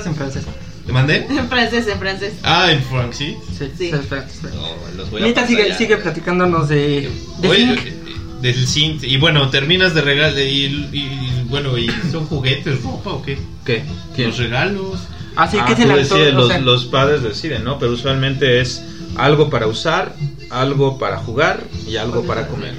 En 0.06 0.14
francés. 0.14 0.44
¿Te 0.86 0.92
mandé? 0.92 1.26
En 1.30 1.48
francés, 1.48 1.86
en 1.88 1.98
francés. 1.98 2.34
Ah, 2.42 2.70
en 2.70 2.82
Frank, 2.82 3.12
sí. 3.12 3.36
Sí, 3.58 3.64
Sí. 3.66 3.70
sí. 3.78 3.90
espera, 3.90 4.24
espera. 4.24 4.54
No, 4.54 4.96
los 4.96 5.10
voy 5.10 5.20
a 5.20 5.24
Mientras 5.24 5.46
pasar 5.48 5.62
sigue, 5.64 5.74
sigue 5.78 5.96
platicándonos 5.96 6.68
de. 6.68 7.10
de 7.38 7.48
Oye, 7.48 7.94
del 8.42 8.66
Sint. 8.66 9.02
Y 9.02 9.16
bueno, 9.16 9.48
terminas 9.48 9.94
de 9.94 10.02
regalar. 10.02 10.38
Y, 10.38 10.66
y, 10.92 11.46
bueno, 11.48 11.78
¿y 11.78 11.90
son 12.12 12.26
juguetes, 12.26 12.82
ropa 12.82 13.10
o 13.10 13.22
qué? 13.22 13.38
¿Qué? 13.64 13.82
Los 14.18 14.36
regalos. 14.36 15.00
Así 15.36 15.58
Ah, 15.60 15.64
que 15.66 15.72
es 15.72 15.78
el 15.80 15.90
actor. 15.90 15.98
decides, 16.18 16.34
o 16.34 16.38
los, 16.38 16.48
sea, 16.48 16.58
los 16.60 16.84
padres 16.86 17.22
deciden, 17.22 17.64
¿no? 17.64 17.78
Pero 17.78 17.92
usualmente 17.92 18.60
es 18.60 18.82
algo 19.16 19.50
para 19.50 19.66
usar, 19.66 20.14
algo 20.50 20.98
para 20.98 21.18
jugar 21.18 21.60
y 21.88 21.96
algo 21.96 22.22
para 22.24 22.46
comer. 22.48 22.74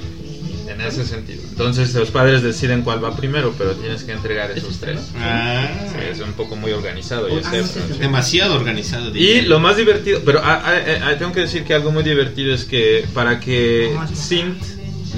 En 0.68 0.80
ese 0.82 1.06
sentido. 1.06 1.40
Entonces 1.48 1.94
los 1.94 2.10
padres 2.10 2.42
deciden 2.42 2.82
cuál 2.82 3.02
va 3.02 3.16
primero, 3.16 3.54
pero 3.56 3.72
tienes 3.72 4.04
que 4.04 4.12
entregar 4.12 4.50
esos 4.50 4.78
tres. 4.78 5.10
Ah, 5.18 5.68
Sí, 5.90 5.98
es 6.12 6.20
un 6.20 6.32
poco 6.34 6.54
muy 6.56 6.72
organizado, 6.72 7.28
yo 7.28 7.36
sé. 7.42 7.48
pero 7.50 7.64
sí. 7.66 7.98
demasiado 7.98 8.54
organizado. 8.56 9.08
Y 9.08 9.12
diría. 9.12 9.42
lo 9.44 9.58
más 9.58 9.76
divertido, 9.78 10.20
pero 10.24 10.40
ah, 10.44 10.62
ah, 10.64 10.74
ah, 11.04 11.14
tengo 11.18 11.32
que 11.32 11.40
decir 11.40 11.64
que 11.64 11.72
algo 11.72 11.92
muy 11.92 12.02
divertido 12.02 12.52
es 12.54 12.64
que 12.66 13.06
para 13.14 13.40
que 13.40 13.96
Sint 14.14 14.62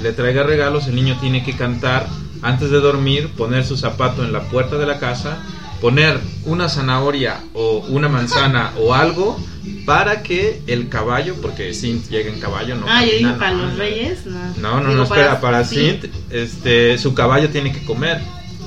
le 0.01 0.13
traiga 0.13 0.43
regalos, 0.43 0.87
el 0.87 0.95
niño 0.95 1.17
tiene 1.19 1.43
que 1.43 1.53
cantar 1.57 2.07
antes 2.41 2.71
de 2.71 2.79
dormir, 2.79 3.27
poner 3.35 3.65
su 3.65 3.75
zapato 3.75 4.23
en 4.23 4.31
la 4.31 4.43
puerta 4.43 4.77
de 4.77 4.85
la 4.85 4.97
casa, 4.99 5.39
poner 5.81 6.19
una 6.45 6.67
zanahoria 6.69 7.41
o 7.53 7.79
una 7.89 8.09
manzana 8.09 8.71
o 8.79 8.93
algo 8.93 9.39
para 9.85 10.21
que 10.23 10.61
el 10.67 10.89
caballo, 10.89 11.35
porque 11.41 11.73
Sint 11.73 12.09
llega 12.09 12.29
en 12.31 12.39
caballo, 12.39 12.75
no 12.75 12.85
Ah, 12.87 13.03
yo 13.03 13.11
camina, 13.11 13.27
digo 13.29 13.39
para 13.39 13.51
no. 13.51 13.65
los 13.65 13.77
reyes. 13.77 14.25
No, 14.25 14.39
No, 14.57 14.73
no, 14.81 14.89
Digo, 14.89 14.93
no, 14.95 15.03
espera, 15.03 15.41
para 15.41 15.63
sí. 15.63 15.75
Sint, 15.75 16.05
este, 16.31 16.97
su 16.97 17.13
caballo 17.13 17.49
tiene 17.49 17.71
que 17.71 17.83
comer. 17.85 18.19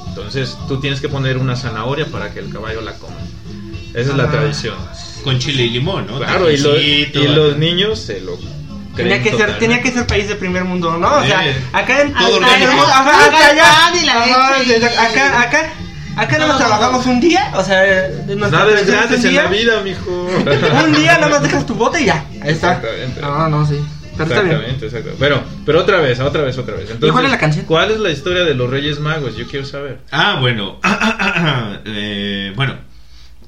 Entonces 0.09 0.57
tú 0.69 0.79
tienes 0.81 1.01
que 1.01 1.09
poner 1.09 1.39
una 1.39 1.57
zanahoria 1.57 2.07
para 2.07 2.33
que 2.33 2.41
el 2.41 2.53
caballo 2.53 2.81
la 2.83 2.93
coma. 2.95 3.17
Esa 3.95 4.11
es 4.11 4.17
la 4.17 4.25
Ah. 4.25 4.31
tradición. 4.31 4.75
Con 5.25 5.39
chile 5.39 5.65
y 5.65 5.71
limón, 5.71 6.07
¿no? 6.07 6.19
Claro, 6.19 6.51
y, 6.51 6.57
lo- 6.57 6.73
Taquicito, 6.75 7.21
y 7.23 7.29
los 7.29 7.57
niños 7.57 7.99
se 8.01 8.21
lo 8.21 8.37
Tenía 8.97 9.23
que, 9.23 9.31
ser, 9.35 9.59
tenía 9.59 9.81
que 9.81 9.91
ser 9.91 10.07
país 10.07 10.29
de 10.29 10.35
primer 10.35 10.65
mundo, 10.65 10.99
¿no? 10.99 11.07
O 11.17 11.25
sea, 11.25 11.41
acá 11.73 12.03
en 12.03 12.13
Todo 12.13 12.37
acá 12.37 12.55
Acá 12.55 13.47
acá 15.07 15.43
Acá, 15.43 15.73
acá, 16.17 16.39
nada 16.39 16.47
más 16.49 16.59
trabajamos 16.59 17.07
un 17.07 17.21
día, 17.21 17.53
o 17.55 17.63
sea, 17.65 17.81
de 17.83 18.37
nuestra 18.37 18.61
Nada 18.61 18.71
es 18.79 18.87
tradición 18.87 18.97
es 18.97 19.09
gratis 19.11 19.19
un 19.21 19.27
en 19.27 19.31
día. 19.33 19.43
la 19.45 19.51
vida, 19.51 19.81
mijo. 19.83 20.29
Un 20.85 20.93
día 20.95 21.15
nada 21.15 21.29
más 21.29 21.43
dejas 21.43 21.67
tu 21.67 21.75
bote 21.75 22.03
y 22.03 22.07
ya. 22.07 22.25
Ahí 22.43 22.51
está. 22.51 22.75
Exactamente. 22.75 23.21
No, 23.21 23.49
no, 23.49 23.67
sí. 23.67 23.79
Pero 24.17 24.25
está 24.25 24.43
bien. 24.43 24.55
Exactamente, 24.57 24.87
exacto. 24.87 25.17
Pero, 25.19 25.43
pero 25.65 25.81
otra 25.81 26.01
vez, 26.01 26.21
otra 26.21 26.43
vez, 26.43 26.59
otra 26.59 26.75
vez. 26.75 26.91
Entonces, 26.91 27.13
cuál 27.13 27.25
es 27.25 27.31
la 27.31 27.39
canción? 27.39 27.65
¿Cuál 27.65 27.91
es 27.91 27.99
la 27.99 28.11
historia 28.11 28.45
de 28.45 28.55
los 28.55 28.69
Reyes 28.69 29.01
Magos? 29.01 29.37
Yo 29.37 29.47
quiero 29.47 29.65
saber. 29.65 29.99
Ah, 30.11 30.39
bueno. 30.41 30.79
Eh, 31.85 32.53
bueno, 32.55 32.77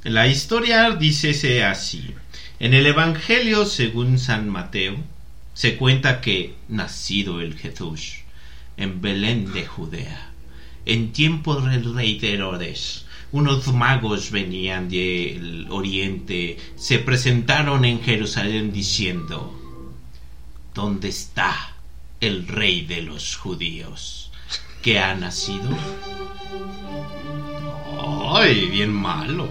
la 0.03 0.27
historia 0.27 0.91
dice 0.91 1.65
así. 1.65 2.15
En 2.59 2.73
el 2.75 2.87
Evangelio 2.87 3.67
según 3.67 4.19
San 4.19 4.49
Mateo 4.49 4.97
se 5.53 5.77
cuenta 5.77 6.21
que 6.21 6.55
nacido 6.69 7.41
el 7.41 7.57
Jesús 7.59 8.17
en 8.77 9.01
Belén 9.01 9.53
de 9.53 9.67
Judea, 9.67 10.31
en 10.87 11.13
tiempo 11.13 11.57
del 11.61 11.95
rey 11.95 12.19
de 12.19 12.35
Herodes, 12.35 13.07
unos 13.33 13.73
magos 13.73 14.31
venían 14.31 14.89
del 14.89 15.67
oriente, 15.71 16.57
se 16.77 16.99
presentaron 16.99 17.85
en 17.85 18.01
Jerusalén 18.01 18.73
diciendo, 18.73 19.53
¿dónde 20.75 21.09
está 21.09 21.75
el 22.21 22.47
rey 22.47 22.83
de 22.83 23.03
los 23.03 23.37
judíos 23.37 24.31
que 24.83 25.01
ha 25.01 25.15
nacido? 25.15 25.69
Ay, 28.37 28.69
bien 28.71 28.93
malo. 28.93 29.49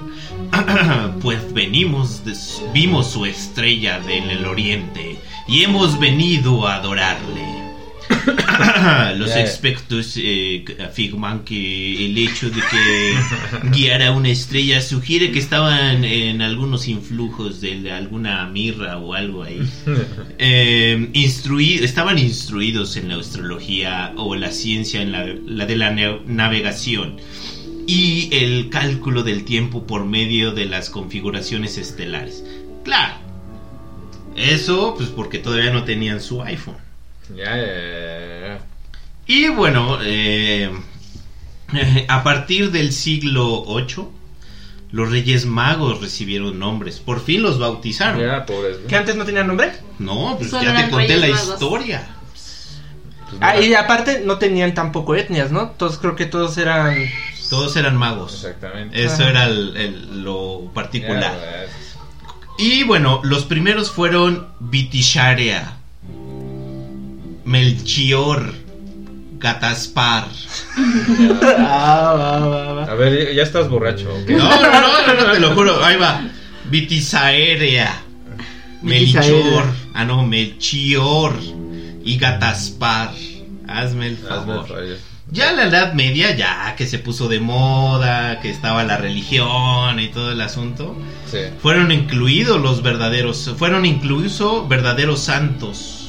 pues 1.22 1.54
venimos, 1.54 2.22
vimos 2.74 3.08
su 3.12 3.26
estrella 3.26 4.00
del 4.00 4.30
el 4.30 4.46
oriente 4.46 5.18
y 5.48 5.64
hemos 5.64 6.00
venido 6.00 6.68
a 6.68 6.76
adorarle. 6.76 7.53
Los 9.18 9.36
expertos 9.36 10.18
eh, 10.18 10.66
afirman 10.84 11.44
que 11.44 12.06
el 12.06 12.18
hecho 12.18 12.50
de 12.50 12.62
que 12.62 13.70
guiara 13.72 14.12
una 14.12 14.30
estrella 14.30 14.82
sugiere 14.82 15.32
que 15.32 15.40
estaban 15.40 16.04
en 16.04 16.42
algunos 16.42 16.88
influjos 16.88 17.62
de 17.62 17.92
alguna 17.92 18.46
mirra 18.48 18.98
o 18.98 19.14
algo 19.14 19.44
ahí. 19.44 19.62
Eh, 20.40 21.10
estaban 21.14 22.18
instruidos 22.20 22.98
en 22.98 23.10
la 23.10 23.16
astrología 23.16 24.14
o 24.18 24.36
la 24.36 24.52
ciencia 24.52 25.02
en 25.02 25.12
la, 25.12 25.26
la 25.26 25.66
de 25.66 25.76
la 25.76 25.92
navegación 25.92 27.18
y 27.88 28.30
el 28.32 28.70
cálculo 28.70 29.24
del 29.24 29.46
tiempo 29.46 29.86
por 29.86 30.06
medio 30.06 30.52
de 30.52 30.66
las 30.66 30.90
configuraciones 30.90 31.78
estelares. 31.78 32.44
Claro, 32.84 33.16
eso 34.36 34.96
pues 34.98 35.10
porque 35.10 35.40
todavía 35.40 35.72
no 35.72 35.84
tenían 35.84 36.22
su 36.22 36.42
iPhone. 36.42 36.83
Ya, 37.36 37.56
ya, 37.56 37.66
ya, 37.66 38.40
ya. 38.48 38.60
Y 39.26 39.48
bueno, 39.50 40.00
eh, 40.02 40.70
a 42.08 42.24
partir 42.24 42.72
del 42.72 42.92
siglo 42.92 43.64
VIII, 43.66 44.06
los 44.92 45.10
Reyes 45.10 45.46
Magos 45.46 46.02
recibieron 46.02 46.60
nombres. 46.60 47.00
Por 47.00 47.22
fin 47.24 47.42
los 47.42 47.58
bautizaron. 47.60 48.22
Ya, 48.22 48.46
pobres. 48.46 48.80
¿no? 48.82 48.88
¿Que 48.88 48.96
antes 48.96 49.16
no 49.16 49.26
tenían 49.26 49.48
nombre? 49.48 49.72
No, 50.00 50.36
pues 50.38 50.52
Solo 50.52 50.64
ya 50.64 50.76
te 50.86 50.90
conté 50.92 51.08
Reyes 51.16 51.22
la 51.22 51.36
Magos. 51.36 51.54
historia. 51.54 52.08
Pues 53.30 53.38
Ah, 53.42 53.60
y 53.60 53.74
aparte 53.74 54.22
no 54.24 54.38
tenían 54.38 54.74
tampoco 54.76 55.16
etnias, 55.16 55.52
¿no? 55.52 55.70
Todos 55.72 55.98
creo 55.98 56.16
que 56.16 56.26
todos 56.28 56.58
eran... 56.60 56.96
Todos 57.50 57.76
eran 57.76 57.96
magos. 57.98 58.34
Exactamente. 58.36 59.04
Eso 59.04 59.16
Ajá. 59.24 59.30
era 59.30 59.46
el- 59.46 59.76
el- 59.78 60.24
lo 60.24 60.70
particular. 60.74 61.34
Ya, 61.40 61.66
Y 62.64 62.84
bueno, 62.84 63.22
los 63.24 63.46
primeros 63.46 63.90
fueron 63.92 64.48
Vitisharea, 64.60 65.78
Melchior, 67.46 68.54
Gataspar. 69.38 70.28
Ah, 71.60 72.16
va, 72.18 72.40
va, 72.48 72.74
va. 72.74 72.84
A 72.86 72.96
ver, 72.96 73.34
ya 73.36 73.44
estás 73.44 73.70
borracho. 73.70 74.10
No, 74.28 74.38
no, 74.38 74.62
no, 74.62 74.82
no, 75.16 75.26
no, 75.26 75.32
te 75.34 75.40
lo 75.40 75.54
juro. 75.54 75.84
Ahí 75.84 75.98
va. 75.98 76.22
Vitisaerea. 76.66 78.02
Melchor. 78.82 79.66
Ah, 79.94 80.06
no, 80.06 80.26
Melchior. 80.26 81.38
Y 82.04 82.18
Gataspar. 82.18 83.12
Hazme 83.68 83.68
el 83.68 83.68
Hazme 83.68 84.08
el 84.08 84.18
favor. 84.18 84.68
Ya 85.32 85.52
la 85.54 85.64
Edad 85.64 85.94
Media, 85.94 86.36
ya 86.36 86.76
que 86.76 86.86
se 86.86 87.00
puso 87.00 87.28
de 87.28 87.40
moda, 87.40 88.40
que 88.40 88.50
estaba 88.52 88.84
la 88.84 88.98
religión 88.98 90.00
y 90.00 90.10
todo 90.10 90.32
el 90.32 90.40
asunto, 90.42 90.96
Sí. 91.32 91.40
fueron 91.60 91.92
incluidos 91.92 92.62
los 92.62 92.84
verdaderos, 92.84 93.52
fueron 93.58 93.86
incluso 93.86 94.68
verdaderos 94.68 95.22
santos. 95.22 96.03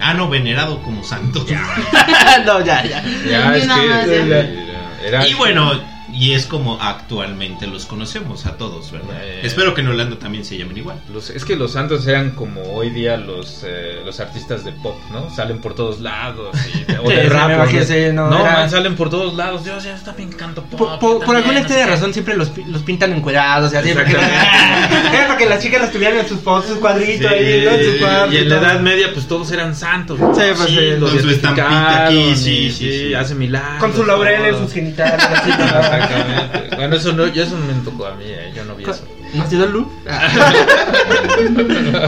Ah, 0.00 0.14
no, 0.14 0.28
venerado 0.28 0.82
como 0.82 1.02
santos. 1.02 1.44
no, 2.46 2.64
ya, 2.64 2.84
ya. 2.84 3.02
Ya, 3.28 3.56
es 3.56 3.66
que. 3.66 4.66
ya. 4.66 5.06
Era, 5.06 5.26
Y 5.26 5.34
bueno, 5.34 5.72
y 6.12 6.32
es 6.32 6.46
como 6.46 6.80
actualmente 6.80 7.66
los 7.66 7.86
conocemos 7.86 8.46
a 8.46 8.56
todos, 8.56 8.90
¿verdad? 8.90 9.16
Eh. 9.22 9.40
Espero 9.42 9.74
que 9.74 9.82
en 9.82 9.88
Holanda 9.88 10.18
también 10.18 10.44
se 10.44 10.56
llamen 10.56 10.76
igual. 10.78 11.00
Los- 11.12 11.30
es 11.30 11.44
que 11.44 11.54
los 11.56 11.72
santos 11.72 12.06
eran 12.06 12.30
como 12.30 12.62
hoy 12.74 12.90
día 12.90 13.16
los 13.16 13.62
eh, 13.66 14.00
los 14.04 14.18
artistas 14.20 14.64
de 14.64 14.72
pop, 14.72 14.96
¿no? 15.12 15.28
Salen 15.34 15.60
por 15.60 15.74
todos 15.74 16.00
lados. 16.00 16.56
Y, 16.66 16.92
o 17.02 17.08
Sí, 17.08 17.14
de 17.14 17.22
sí, 17.22 17.28
rap. 17.28 17.60
o 17.60 17.84
sí, 17.84 17.94
no, 18.12 18.30
no, 18.30 18.40
era- 18.40 18.52
man, 18.52 18.70
salen 18.70 18.96
por 18.96 19.10
todos 19.10 19.34
lados. 19.34 19.64
Yo 19.64 19.78
ya 19.78 19.96
también 20.04 20.32
canto 20.32 20.62
pop. 20.62 20.98
Por, 20.98 21.36
alguna 21.36 21.52
no 21.52 21.58
extraña 21.58 21.84
qué. 21.84 21.90
razón 21.90 22.12
siempre 22.12 22.36
los, 22.36 22.50
los 22.66 22.82
pintan 22.82 23.12
encuerados 23.12 23.72
y 23.72 23.76
así. 23.76 23.92
Porque, 23.92 24.12
Exactamente. 24.12 25.08
Era 25.16 25.26
para 25.26 25.38
que 25.38 25.46
las 25.46 25.62
chicas 25.62 25.80
las 25.82 25.92
tuvieran 25.92 26.18
en 26.18 26.28
sus 26.28 26.38
sus 26.40 26.78
cuadritos 26.78 27.30
Sí, 27.30 27.34
ahí, 27.36 27.62
¿no? 27.64 27.70
En 27.70 27.92
su 27.92 27.98
cuarto 28.00 28.32
y 28.32 28.36
en 28.38 28.48
la. 28.48 28.56
Edad 28.58 28.80
Media, 28.80 29.08
pues 29.12 29.28
todos 29.28 29.50
eran 29.52 29.74
santos. 29.76 30.18
pues, 30.18 30.58
sí. 30.66 30.90
los 30.98 31.10
Con 31.10 31.20
su 31.22 31.30
estampita 31.30 32.06
aquí, 32.06 32.34
sí, 32.36 32.70
sí, 32.72 32.90
sí. 33.08 33.14
hace 33.14 33.34
milagros. 33.34 33.78
Con 33.80 33.94
su 33.94 34.04
laurel 34.04 34.46
en 34.46 34.58
sus 34.58 34.72
genitales. 34.72 35.22
Así, 35.24 35.50
¿no? 35.58 35.97
Exactamente. 36.02 36.76
Bueno, 36.76 36.96
eso 36.96 37.12
no, 37.12 37.26
yo 37.26 37.42
eso 37.42 37.58
no 37.58 37.66
me 37.66 37.74
tocó 37.82 38.06
a 38.06 38.14
mí, 38.14 38.24
eh, 38.26 38.52
yo 38.54 38.64
no 38.64 38.74
vi 38.74 38.84
eso. 38.84 39.06
¿No 39.34 39.42
has 39.42 39.52
ido 39.52 39.64
al 39.64 39.72
Louvre? 39.72 39.90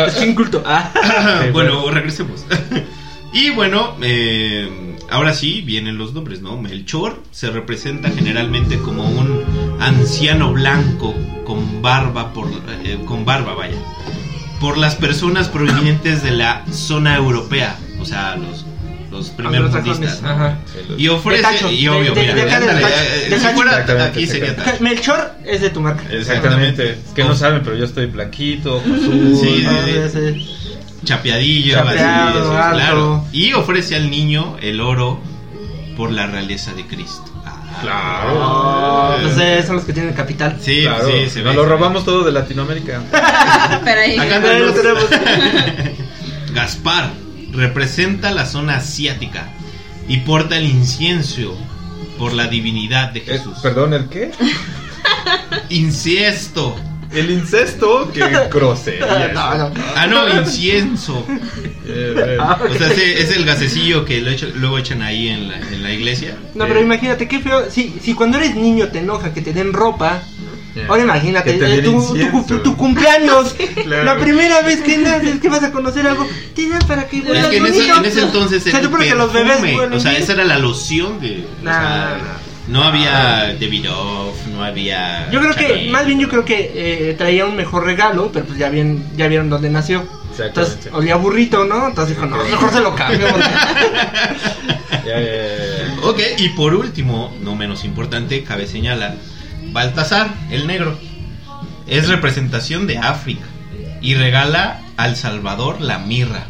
es 0.06 0.14
que 0.14 0.26
inculto. 0.26 0.62
Ah. 0.64 0.90
bueno, 1.52 1.90
regresemos. 1.90 2.44
y 3.32 3.50
bueno, 3.50 3.97
eh, 4.02 4.97
ahora 5.11 5.35
sí 5.35 5.61
vienen 5.61 5.99
los 5.99 6.14
nombres, 6.14 6.40
¿no? 6.40 6.56
Melchor 6.56 7.23
se 7.30 7.50
representa 7.50 8.11
generalmente 8.11 8.78
como 8.78 9.04
un 9.04 9.76
anciano 9.80 10.52
blanco 10.52 11.14
con 11.44 11.82
barba 11.82 12.32
por 12.32 12.49
eh, 12.85 12.99
con 13.06 13.25
barba, 13.25 13.54
vaya. 13.54 13.76
Por 14.61 14.78
las 14.78 14.94
personas 14.94 15.49
provenientes 15.49 16.23
de 16.23 16.32
la 16.32 16.64
zona 16.70 17.16
europea, 17.16 17.78
o 17.99 18.04
sea, 18.04 18.37
los 18.37 18.64
los 19.11 19.31
primeros 19.31 19.75
Anglosajones, 19.75 19.99
budistas, 19.99 20.23
¿no? 20.23 20.31
Ajá. 20.31 20.59
Y 20.97 21.09
ofrece, 21.09 21.37
De 21.38 21.43
tacho, 21.43 21.71
y 21.73 21.88
obvio, 21.88 22.14
de- 22.14 22.21
de- 22.21 22.21
mira, 22.23 22.35
de 22.35 22.43
acá 22.43 22.57
ándale, 22.59 22.83
eh, 22.83 23.29
del 23.31 23.40
si 23.40 23.47
fuera 23.49 23.71
Exactamente, 23.73 24.09
aquí 24.19 24.26
sería 24.26 24.50
exactamente. 24.50 24.85
Melchor 24.85 25.33
es 25.45 25.61
de 25.61 25.71
tu 25.71 25.81
marca. 25.81 26.02
Exactamente. 26.11 26.90
Es 26.90 27.12
que 27.14 27.25
no 27.25 27.35
saben, 27.35 27.62
pero 27.64 27.76
yo 27.76 27.85
estoy 27.85 28.07
blanquito, 28.07 28.79
azul. 28.81 29.37
Sí, 29.40 29.47
sí, 29.61 29.67
Ah, 29.67 29.81
sí. 29.85 29.93
sí, 30.12 30.45
sí. 30.45 30.57
Chapeadillo, 31.05 31.75
Chapeado, 31.75 32.52
así, 32.52 32.57
alto. 32.62 32.76
claro. 32.76 33.25
Y 33.33 33.52
ofrece 33.55 33.97
al 33.97 34.11
niño 34.11 34.57
el 34.61 34.81
oro 34.81 35.21
por 35.97 36.11
la 36.12 36.26
realeza 36.26 36.73
de 36.75 36.87
Cristo. 36.87 37.25
Ah, 37.45 37.57
Claro. 37.81 38.35
Oh, 38.37 39.17
no 39.23 39.35
sé, 39.35 39.62
son 39.67 39.76
los 39.76 39.85
que 39.87 39.93
tienen 39.95 40.12
capital. 40.12 40.57
Sí, 40.61 40.83
Claro, 40.83 41.07
sí, 41.07 41.31
se 41.31 41.43
nos 41.43 41.52
ve, 41.52 41.55
lo 41.55 41.62
se 41.62 41.69
ve. 41.69 41.75
robamos 41.76 42.05
todo 42.05 42.23
de 42.25 42.33
Latinoamérica. 42.33 43.00
Pero 43.85 44.00
ahí. 44.00 44.19
Acá 44.19 44.37
Ahí 44.37 44.59
lo 44.61 44.73
tenemos. 44.75 45.05
Gaspar 46.55 47.11
representa 47.52 48.30
la 48.30 48.47
zona 48.47 48.76
asiática 48.76 49.49
y 50.09 50.19
porta 50.19 50.57
el 50.57 50.66
incienso 50.66 51.57
por 52.19 52.33
la 52.33 52.47
divinidad 52.49 53.11
de 53.12 53.21
Eh, 53.21 53.25
Jesús. 53.26 53.59
Perdón, 53.62 53.95
¿el 53.95 54.09
qué? 54.09 54.30
Inciesto. 55.71 56.76
El 57.12 57.30
incesto. 57.30 58.11
Qué 58.12 58.21
grosería. 58.52 59.33
No, 59.35 59.54
no. 59.57 59.71
Ah, 59.97 60.07
no, 60.07 60.28
incienso. 60.40 61.25
Eh, 61.92 62.14
eh. 62.16 62.38
O 62.38 62.75
sea, 62.78 62.92
es 62.92 63.33
el 63.37 63.45
gasecillo 63.45 64.04
que 64.04 64.21
lo 64.21 64.30
echa- 64.30 64.47
luego 64.54 64.78
echan 64.78 65.02
ahí 65.02 65.26
en 65.28 65.49
la, 65.49 65.59
en 65.59 65.83
la 65.83 65.90
iglesia. 65.92 66.37
No, 66.54 66.69
pero 66.69 66.80
imagínate 66.80 67.26
qué 67.26 67.40
feo. 67.40 67.69
Si, 67.69 67.97
si 68.00 68.14
cuando 68.14 68.37
eres 68.38 68.54
niño 68.54 68.88
te 68.88 69.00
enoja 69.00 69.35
que 69.35 69.42
te 69.42 69.52
den 69.52 69.73
ropa. 69.73 70.23
Ahora 70.88 71.02
imagínate, 71.02 71.50
eh, 71.56 71.82
tu, 71.82 71.92
incienso. 71.92 72.44
tu- 72.46 72.58
tu 72.62 72.76
cumpleaños, 72.76 73.54
Claro. 73.84 74.04
la 74.04 74.18
primera 74.18 74.62
vez 74.62 74.80
que 74.80 74.96
naces, 74.99 75.40
que 75.40 75.49
vas 75.49 75.62
a 75.62 75.72
conocer 75.72 76.06
algo, 76.06 76.26
te 76.54 76.68
dan 76.68 76.80
para 76.87 77.06
que 77.08 77.18
Es 77.18 77.25
huelas 77.25 77.46
que 77.49 77.56
en 77.58 77.66
ese, 77.66 77.88
en 77.90 78.04
ese 78.04 78.20
entonces 78.22 78.62
Se 78.62 78.82
supone 78.82 79.06
que 79.08 79.14
los 79.14 79.32
bebés 79.32 79.60
huelen 79.62 79.92
O 79.92 80.00
sea, 80.00 80.12
esa 80.16 80.32
era 80.32 80.44
la 80.44 80.58
loción 80.58 81.20
de. 81.20 81.46
o 81.60 81.64
Nah, 81.64 81.72
sea, 81.72 82.18
nah, 82.18 82.38
no 82.68 82.84
había 82.84 83.54
Davidoff, 83.60 84.46
no 84.52 84.62
había. 84.62 85.28
Yo 85.30 85.40
creo 85.40 85.54
que, 85.54 85.88
más 85.90 86.06
bien 86.06 86.20
yo 86.20 86.28
creo 86.28 86.44
que 86.44 86.70
eh, 86.75 87.14
traía 87.18 87.44
un 87.46 87.56
mejor 87.56 87.84
regalo, 87.84 88.30
pero 88.32 88.44
pues 88.46 88.58
ya 88.58 88.68
bien, 88.68 89.04
ya 89.16 89.26
vieron 89.28 89.50
dónde 89.50 89.70
nació. 89.70 90.04
Entonces, 90.38 90.88
olía 90.92 91.16
burrito, 91.16 91.64
¿no? 91.64 91.88
Entonces 91.88 92.14
dijo, 92.16 92.26
no, 92.26 92.37
mejor 92.44 92.70
se 92.72 92.80
lo 92.80 92.94
cambio. 92.94 93.26
ya, 95.04 95.04
ya, 95.04 95.20
ya. 95.20 95.96
Ok, 96.04 96.20
y 96.38 96.49
por 96.50 96.75
último, 96.75 97.34
no 97.42 97.54
menos 97.56 97.84
importante, 97.84 98.42
cabe 98.44 98.66
señalar, 98.66 99.16
Baltasar, 99.72 100.28
el 100.50 100.66
negro, 100.66 100.98
es 101.86 102.08
representación 102.08 102.86
de 102.86 102.98
África 102.98 103.44
y 104.00 104.14
regala 104.14 104.80
al 104.96 105.16
Salvador 105.16 105.80
la 105.80 105.98
mirra. 105.98 106.44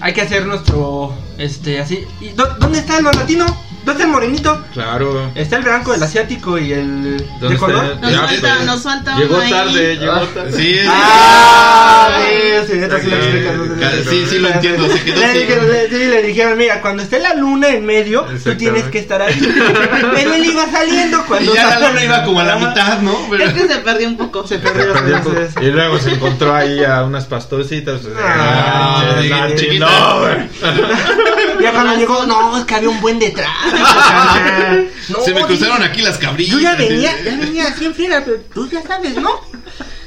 Hay 0.00 0.12
que 0.12 0.22
hacer 0.22 0.46
nuestro, 0.46 1.12
este, 1.38 1.80
así. 1.80 2.00
¿Y 2.20 2.28
dó- 2.30 2.54
¿Dónde 2.60 2.78
está 2.78 3.00
lo 3.00 3.10
latino? 3.10 3.46
¿Dónde 3.84 3.92
está 3.92 4.04
el 4.04 4.10
morenito? 4.10 4.64
Claro. 4.72 5.30
Está 5.34 5.56
el 5.56 5.62
blanco, 5.62 5.94
el 5.94 6.02
asiático 6.02 6.58
y 6.58 6.72
el 6.72 7.16
¿Dónde 7.40 7.48
de 7.48 7.56
color. 7.56 7.96
Nos 8.00 8.10
Ya, 8.12 8.18
falta, 8.20 8.54
pues, 8.54 8.66
nos 8.66 8.82
falta 8.82 9.16
Llegó 9.16 9.34
uno 9.36 9.44
ahí. 9.44 9.50
tarde, 9.50 9.96
llegó 9.96 10.12
Ah. 10.12 10.26
tarde. 10.34 10.52
Sí, 10.52 10.78
Ah, 10.86 12.18
sí, 12.66 12.66
sí, 12.66 12.72
sí 12.72 12.80
lo 12.80 13.56
¿no? 13.56 14.10
Sí, 14.10 14.26
sí 14.28 14.38
lo 14.38 14.48
entiendo, 14.48 14.88
se 14.90 15.02
quedó 15.02 15.20
Le 15.20 15.24
así. 15.26 15.38
dijeron, 15.38 15.68
le- 15.72 15.88
sí, 15.88 15.96
le 16.06 16.22
dijeron, 16.22 16.58
mira, 16.58 16.80
cuando 16.82 17.02
esté 17.02 17.18
la 17.18 17.34
luna 17.34 17.68
en 17.68 17.86
medio, 17.86 18.26
tú 18.44 18.54
tienes 18.56 18.84
que 18.84 18.98
estar 18.98 19.22
ahí. 19.22 19.34
Pero 20.14 20.34
él 20.34 20.44
iba 20.44 20.66
saliendo 20.70 21.18
y 21.18 21.22
cuando... 21.22 21.54
ya 21.54 21.78
la 21.78 21.88
luna 21.88 22.04
iba 22.04 22.24
como 22.24 22.40
a 22.40 22.44
la 22.44 22.56
mitad, 22.56 23.00
¿no? 23.00 23.16
Pero- 23.30 23.44
Es 23.44 23.52
que 23.54 23.68
se 23.68 23.76
perdió 23.78 24.08
un 24.08 24.16
poco. 24.16 24.46
Se 24.46 24.56
Se 24.56 24.60
perdió. 24.60 25.22
Y 25.62 25.66
luego 25.70 25.98
se 25.98 26.10
encontró 26.12 26.54
ahí 26.54 26.84
a 26.84 27.04
unas 27.04 27.24
pastorcitas. 27.26 28.00
Ah, 28.18 29.02
Ah, 29.08 29.48
sí, 29.56 29.78
no, 29.78 29.86
no. 29.88 30.26
Ya 31.60 31.72
cuando 31.72 31.96
llegó, 31.96 32.24
no, 32.26 32.56
es 32.58 32.64
que 32.64 32.74
había 32.74 32.88
un 32.88 33.00
buen 33.00 33.18
detrás. 33.18 33.50
No, 35.08 35.20
Se 35.24 35.32
me 35.32 35.42
cruzaron 35.46 35.82
aquí 35.82 36.02
las 36.02 36.18
cabrillas. 36.18 36.52
Yo 36.52 36.60
ya 36.60 36.74
venía, 36.74 37.10
ya 37.24 37.36
venía 37.36 37.68
así 37.68 37.86
en 37.86 37.94
friega, 37.94 38.22
pero 38.24 38.38
tú 38.52 38.68
ya 38.68 38.82
sabes, 38.82 39.16
¿no? 39.16 39.30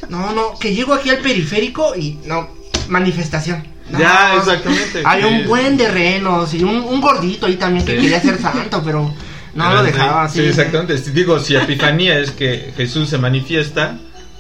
No, 0.10 0.32
no, 0.32 0.60
que 0.60 0.76
llego 0.76 0.94
aquí 0.94 1.10
al 1.10 1.18
periférico 1.18 1.96
y 1.96 2.20
no, 2.26 2.50
manifestación. 2.88 3.66
No, 3.90 3.98
Ya, 4.00 4.36
exactamente. 4.38 5.02
Hay 5.04 5.22
Sí. 5.24 5.28
un 5.28 5.48
buen 5.48 5.76
de 5.78 5.88
renos 5.90 6.54
y 6.54 6.64
un, 6.64 6.76
un 6.84 7.02
gordito 7.02 7.48
ahí 7.48 7.56
también 7.56 7.84
que 7.86 7.96
Sí. 7.96 8.02
quería 8.02 8.22
ser 8.22 8.40
santo, 8.40 8.82
pero 8.86 9.12
no 9.56 9.74
lo 9.74 9.84
dejaba 9.84 10.26
así. 10.26 10.40
Sí, 10.40 10.46
exactamente. 10.46 10.98
Si 11.00 11.10
Digo, 11.12 11.40
si 11.40 11.56
Epifanía 11.56 12.20
es 12.20 12.30
que 12.32 12.72
Jesús 12.78 13.10
se 13.10 13.18
manifiesta, 13.18 13.98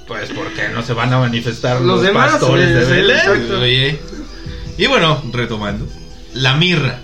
pues 0.07 0.29
¿por 0.29 0.47
qué 0.53 0.69
no 0.69 0.83
se 0.83 0.93
van 0.93 1.11
a 1.13 1.19
manifestar 1.19 1.77
Los 1.77 1.87
los, 1.87 2.01
demás, 2.03 2.31
pastores 2.33 2.67
sí, 2.67 2.73
de 2.73 2.85
Belén? 2.85 3.99
Y 4.77 4.85
bueno, 4.85 5.23
retomando. 5.33 5.87
La 6.33 6.55
mirra 6.55 6.99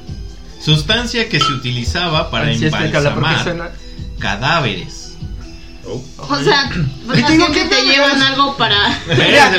Sustancia 0.63 1.29
que 1.29 1.39
se 1.39 1.51
utilizaba 1.53 2.29
para 2.31 2.53
Sí, 2.53 2.65
explícala, 2.65 3.13
porque 3.13 3.29
embalsamar 3.29 3.71
cadáveres. 4.19 5.13
Oh. 5.85 6.03
O 6.17 6.43
sea, 6.43 6.69
pues 7.05 7.19
¿Y 7.19 7.23
tengo 7.23 7.45
siempre 7.45 7.63
que 7.63 7.75
te 7.75 7.85
llevan 7.85 8.21
algo 8.21 8.57
para. 8.57 8.99
Mira, 9.07 9.53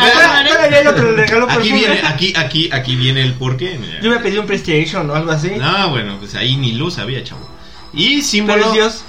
Aquí 1.49 1.73
viene, 1.73 2.01
aquí, 2.05 2.35
aquí, 2.37 2.69
aquí 2.71 2.97
viene 2.97 3.23
el 3.23 3.35
porqué. 3.35 3.79
mira. 3.79 4.01
Yo 4.03 4.11
me 4.11 4.19
pedí 4.19 4.37
un 4.37 4.47
PlayStation 4.47 5.09
o 5.09 5.15
algo 5.15 5.31
así. 5.31 5.53
No, 5.57 5.91
bueno, 5.91 6.19
pues 6.19 6.35
ahí 6.35 6.57
ni 6.57 6.73
luz 6.73 6.99
había, 6.99 7.25
chavo. 7.25 7.49
Y 7.95 8.21
símbolo. 8.21 8.59
Pero 8.59 8.67
es 8.67 8.75
Dios. 8.75 9.05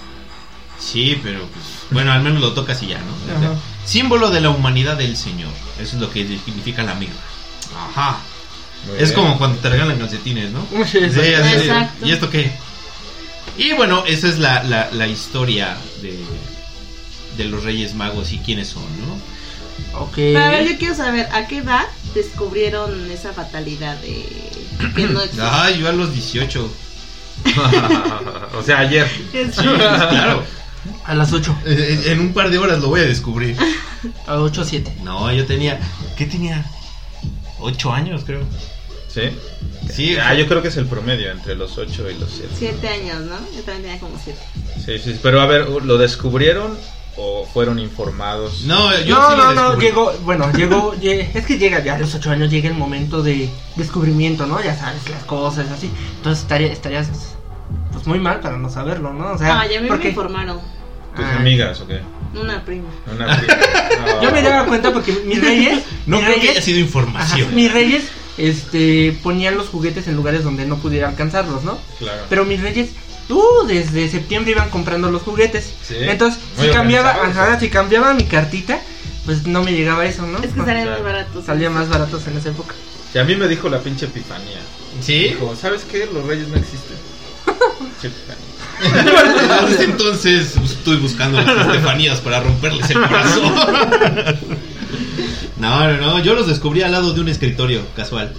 Sí, 0.80 1.20
pero 1.22 1.40
pues, 1.40 1.66
bueno, 1.92 2.14
al 2.14 2.22
menos 2.22 2.40
lo 2.40 2.54
tocas 2.54 2.82
y 2.84 2.88
ya, 2.88 3.00
¿no? 3.00 3.36
Ajá. 3.36 3.60
Símbolo 3.84 4.30
de 4.30 4.40
la 4.40 4.52
humanidad 4.52 4.96
del 4.96 5.18
Señor. 5.18 5.52
Eso 5.78 5.98
es 5.98 6.02
lo 6.02 6.10
que 6.10 6.26
significa 6.46 6.84
la 6.84 6.94
mirra. 6.96 7.20
Ajá. 7.90 8.20
Muy 8.88 8.98
Es 8.98 9.10
bien. 9.10 9.14
como 9.14 9.38
cuando 9.38 9.60
te 9.60 9.70
regalan 9.70 9.98
calcetines, 10.00 10.52
¿no? 10.52 10.66
Sí, 10.86 11.00
Sí, 11.00 11.06
así 11.10 11.20
de, 11.56 11.66
Exacto. 11.66 12.06
¿Y 12.08 12.12
esto 12.12 12.30
qué? 12.30 12.52
Y 13.58 13.74
bueno, 13.74 14.04
esa 14.06 14.28
es 14.28 14.40
la, 14.40 14.64
la, 14.64 14.90
la 14.92 15.08
historia 15.08 15.78
de, 16.02 16.18
de 17.38 17.46
los 17.46 17.64
Reyes 17.64 17.94
Magos 17.94 18.32
y 18.32 18.38
quiénes 18.40 18.70
son, 18.70 18.84
¿no? 19.02 20.00
Ok. 20.00 20.14
Pero 20.16 20.40
a 20.44 20.50
ver, 20.50 20.68
yo 20.70 20.78
quiero 20.78 20.96
saber, 20.96 21.28
¿a 21.34 21.48
qué 21.48 21.58
edad 21.58 21.86
descubrieron 22.14 23.10
esa 23.12 23.34
fatalidad 23.34 23.98
de 23.98 24.26
que 24.96 25.08
no 25.08 25.20
existe? 25.24 25.42
Ah, 25.44 25.70
yo 25.72 25.90
a 25.90 25.92
los 25.92 26.14
18. 26.14 26.72
o 28.58 28.64
sea, 28.64 28.80
ayer. 28.80 29.08
Es- 29.34 29.56
Sí, 29.56 29.62
claro. 29.64 30.44
A 31.06 31.14
las 31.14 31.34
8. 31.34 31.58
En, 31.66 32.12
en 32.12 32.20
un 32.22 32.34
par 32.34 32.50
de 32.50 32.58
horas 32.58 32.80
lo 32.80 32.88
voy 32.90 33.02
a 33.02 33.04
descubrir. 33.06 33.58
A 34.28 34.36
8 34.36 34.62
o 34.62 34.64
7. 34.64 34.96
No, 35.04 35.32
yo 35.34 35.46
tenía. 35.46 35.80
¿Qué 36.18 36.26
tenía? 36.26 36.66
8 37.60 37.92
años, 37.94 38.24
creo. 38.26 38.42
¿Sí? 39.08 39.22
Sí, 39.92 40.18
Ah, 40.22 40.34
yo 40.36 40.48
creo 40.48 40.62
que 40.62 40.68
es 40.68 40.78
el 40.78 40.86
promedio 40.86 41.32
entre 41.32 41.56
los 41.56 41.78
8 41.78 42.10
y 42.12 42.20
los 42.20 42.30
7. 42.30 42.50
Siete 42.58 42.88
años, 42.90 43.22
¿no? 43.22 43.36
Yo 43.56 43.64
también 43.64 43.82
tenía 43.84 44.00
como 44.00 44.20
siete. 44.24 44.40
Sí, 44.86 45.00
sí, 45.00 45.20
pero 45.24 45.42
a 45.42 45.48
ver, 45.48 45.68
¿lo 45.68 45.98
descubrieron 45.98 46.78
o 47.18 47.46
fueron 47.52 47.80
informados? 47.80 48.62
No, 48.66 48.96
yo 49.02 49.16
No, 49.20 49.30
sí 49.32 49.36
no, 49.38 49.54
no, 49.54 49.80
llegó, 49.80 50.14
bueno, 50.24 50.52
llegó, 50.54 50.94
lle- 51.02 51.28
es 51.34 51.46
que 51.46 51.58
llega 51.58 51.84
ya 51.84 51.96
a 51.96 52.00
los 52.00 52.14
8 52.14 52.30
años, 52.32 52.52
llega 52.52 52.70
el 52.70 52.76
momento 52.76 53.24
de 53.24 53.50
descubrimiento, 53.78 54.46
¿no? 54.46 54.62
Ya 54.64 54.76
sabes, 54.78 55.10
las 55.10 55.24
cosas, 55.24 55.70
así. 55.72 55.90
Entonces 56.18 56.44
estaría, 56.44 56.72
estarías, 56.72 57.10
pues 57.92 58.06
muy 58.06 58.20
mal 58.20 58.40
para 58.42 58.58
no 58.58 58.70
saberlo, 58.70 59.12
¿no? 59.12 59.32
O 59.34 59.38
sea, 59.40 59.62
Ah, 59.62 59.68
ya 59.68 59.82
me 59.82 59.88
porque 59.88 60.10
informaron. 60.10 60.60
¿Tus 61.16 61.26
Ah. 61.26 61.38
amigas 61.38 61.82
o 61.82 61.88
qué? 61.88 62.00
Una 62.34 62.64
prima. 62.64 62.90
Una 63.12 63.38
prima. 63.38 63.58
No. 64.06 64.22
yo 64.24 64.32
me 64.32 64.42
daba 64.42 64.66
cuenta 64.66 64.94
porque 64.94 65.12
mis 65.26 65.42
reyes, 65.42 65.84
No 66.06 66.18
mis 66.18 66.26
creo 66.26 66.36
que 66.36 66.42
reyes, 66.42 66.52
haya 66.58 66.62
sido 66.62 66.78
ajá, 66.78 66.86
información. 66.86 67.56
mis 67.56 67.72
reyes, 67.74 68.04
este, 68.38 69.18
ponían 69.24 69.58
los 69.58 69.68
juguetes 69.70 70.08
en 70.08 70.16
lugares 70.16 70.44
donde 70.44 70.66
no 70.66 70.78
pudiera 70.78 71.10
alcanzarlos, 71.10 71.64
¿no? 71.64 71.80
Claro. 71.98 72.24
Pero 72.30 72.46
mis 72.46 72.62
reyes, 72.62 72.92
tú 73.28 73.44
desde 73.68 74.10
septiembre 74.10 74.52
iban 74.52 74.70
comprando 74.70 75.12
los 75.12 75.24
juguetes. 75.24 75.74
Sí, 75.82 75.96
Entonces, 76.00 76.40
muy 76.58 76.68
si 76.68 76.74
cambiaba, 76.74 77.12
ajá, 77.12 77.60
si 77.60 77.70
cambiaba 77.70 78.14
mi 78.14 78.26
cartita, 78.26 78.80
pues 79.26 79.46
no 79.48 79.64
me 79.64 79.74
llegaba 79.74 80.06
eso, 80.06 80.26
¿no? 80.26 80.38
Es 80.40 80.54
que 80.54 80.62
claro. 80.62 80.92
más 80.92 81.04
baratos. 81.04 81.46
Salía 81.46 81.70
más 81.70 81.90
baratos 81.90 82.26
en 82.28 82.38
esa 82.38 82.50
época. 82.50 82.76
Y 83.14 83.18
a 83.18 83.24
mí 83.24 83.36
me 83.36 83.48
dijo 83.48 83.70
la 83.70 83.80
pinche 83.80 84.06
epifanía. 84.06 84.60
¿Sí? 85.02 85.30
Dijo, 85.30 85.56
¿sabes 85.56 85.84
qué? 85.84 86.08
Los 86.14 86.26
reyes 86.26 86.48
no 86.48 86.56
existen. 86.58 86.98
Desde 89.70 89.84
entonces 89.84 90.56
estoy 90.58 90.98
buscando 90.98 91.42
las 91.42 91.68
Estefanías 91.68 92.20
para 92.20 92.40
romperles 92.40 92.90
el 92.90 93.02
corazón. 93.02 93.54
No, 95.58 95.88
no, 95.88 95.98
no, 95.98 96.20
yo 96.20 96.36
los 96.36 96.48
descubrí 96.48 96.82
al 96.82 96.92
lado 96.92 97.14
de 97.14 97.22
un 97.22 97.30
escritorio 97.30 97.82
casual. 97.96 98.34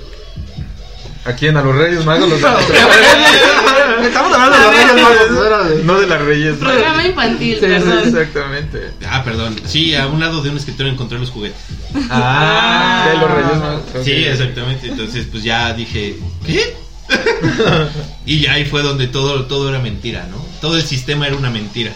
¿A 1.25 1.33
quién? 1.35 1.57
¿A 1.57 1.63
los 1.63 1.77
reyes 1.77 2.05
magos? 2.05 2.31
Los 2.31 2.41
Estamos 4.03 4.33
hablando 4.33 4.57
de 4.57 4.87
los 4.87 4.97
Reyes 4.97 5.31
Magos, 5.31 5.85
No 5.85 6.01
de 6.01 6.07
las 6.07 6.23
reyes 6.23 6.59
magos. 6.59 6.77
Programa 6.77 7.07
infantil, 7.07 7.55
Sí, 7.55 7.61
sí, 7.61 7.67
perdón. 7.67 7.99
Exactamente. 8.05 8.91
Ah, 9.07 9.23
perdón. 9.23 9.57
Sí, 9.67 9.95
a 9.95 10.07
un 10.07 10.21
lado 10.21 10.41
de 10.43 10.49
un 10.49 10.57
escritorio 10.57 10.91
encontré 10.91 11.19
los 11.19 11.29
juguetes. 11.31 11.61
Ah, 12.09 13.11
de 13.13 13.19
los 13.19 13.31
reyes 13.31 13.59
magos. 13.59 13.83
Sí, 14.03 14.25
exactamente. 14.25 14.89
Entonces, 14.89 15.27
pues 15.31 15.43
ya 15.43 15.75
dije, 15.75 16.17
¿qué? 16.47 16.75
y 18.27 18.47
ahí 18.47 18.65
fue 18.65 18.83
donde 18.83 19.09
todo, 19.09 19.47
todo 19.47 19.69
era 19.69 19.79
mentira, 19.79 20.27
¿no? 20.31 20.45
Todo 20.61 20.77
el 20.77 20.83
sistema 20.83 21.27
era 21.27 21.37
una 21.37 21.51
mentira. 21.51 21.93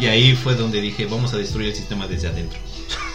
Y 0.00 0.06
ahí 0.06 0.36
fue 0.36 0.54
donde 0.54 0.80
dije, 0.80 1.06
vamos 1.06 1.34
a 1.34 1.38
destruir 1.38 1.70
el 1.70 1.74
sistema 1.74 2.06
desde 2.06 2.28
adentro. 2.28 2.58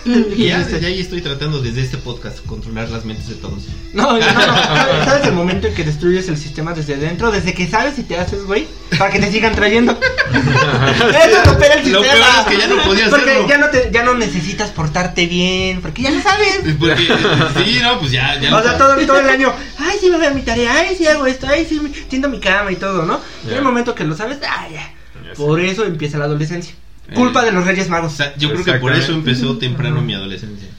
Y 0.36 0.48
ya 0.48 0.60
desde 0.64 0.86
ahí 0.86 1.00
estoy 1.00 1.22
tratando 1.22 1.62
desde 1.62 1.82
este 1.82 1.98
podcast 1.98 2.46
controlar 2.46 2.90
las 2.90 3.06
mentes 3.06 3.28
de 3.30 3.36
todos. 3.36 3.64
No, 3.94 4.14
no, 4.14 4.20
no, 4.20 4.34
no. 4.48 4.56
¿Sabes 5.06 5.26
el 5.28 5.34
momento 5.34 5.68
en 5.68 5.74
que 5.76 5.84
destruyes 5.84 6.28
el 6.30 6.38
sistema 6.38 6.74
desde 6.74 6.98
dentro? 6.98 7.32
Desde 7.32 7.54
que 7.54 7.68
sabes 7.68 7.98
y 8.00 8.04
te 8.04 8.18
haces, 8.18 8.44
güey, 8.46 8.68
para 8.98 9.12
que 9.12 9.20
te 9.20 9.32
sigan 9.32 9.56
trayendo. 9.56 9.92
Eso 10.34 11.52
es 11.52 11.84
del 11.84 11.94
Lo 11.94 12.02
sistema. 12.02 12.02
peor 12.02 12.40
es 12.40 12.46
que 12.48 12.58
ya 12.58 12.68
no 12.68 12.84
Porque 12.84 13.02
hacerlo. 13.04 13.48
ya 13.48 13.58
no, 13.58 13.70
te, 13.70 13.90
ya 13.92 14.04
no 14.04 14.14
necesitas 14.16 14.70
portarte 14.72 15.26
bien, 15.28 15.82
porque 15.82 16.02
ya 16.02 16.12
lo 16.12 16.22
sabes. 16.22 16.60
Porque, 16.78 17.08
sí, 17.66 17.80
no, 17.82 18.00
pues 18.00 18.12
ya, 18.12 18.40
ya. 18.40 18.56
O 18.56 18.62
sea, 18.62 18.78
todo, 18.78 18.96
todo 19.06 19.20
el 19.20 19.30
año, 19.30 19.54
ay, 19.78 19.98
sí 20.00 20.10
me 20.10 20.18
veo 20.18 20.34
mi 20.34 20.42
tarea, 20.42 20.74
ay, 20.80 20.96
sí 20.98 21.08
hago 21.08 21.26
esto, 21.26 21.48
ay, 21.48 21.66
sí 21.68 21.80
tiendo 22.10 22.30
mi 22.30 22.40
cama 22.40 22.72
y 22.72 22.76
todo, 22.76 23.06
¿no? 23.06 23.20
Y 23.46 23.52
en 23.52 23.58
el 23.58 23.64
momento 23.64 23.96
que 23.96 24.04
lo 24.04 24.16
sabes, 24.16 24.40
ah, 24.48 24.68
ya. 24.72 24.92
Ya 25.26 25.34
Por 25.36 25.60
eso 25.62 25.86
empieza 25.86 26.18
la 26.18 26.26
adolescencia. 26.26 26.74
Eh. 27.10 27.14
Culpa 27.16 27.44
de 27.44 27.52
los 27.52 27.66
Reyes 27.66 27.88
O 27.88 27.92
Magos. 27.92 28.14
sea, 28.14 28.34
yo 28.38 28.50
creo 28.52 28.64
que 28.64 28.74
por 28.74 28.94
eso 28.94 29.12
empezó 29.14 29.58
temprano 29.58 30.02
mi 30.02 30.14
adolescencia. 30.14 30.70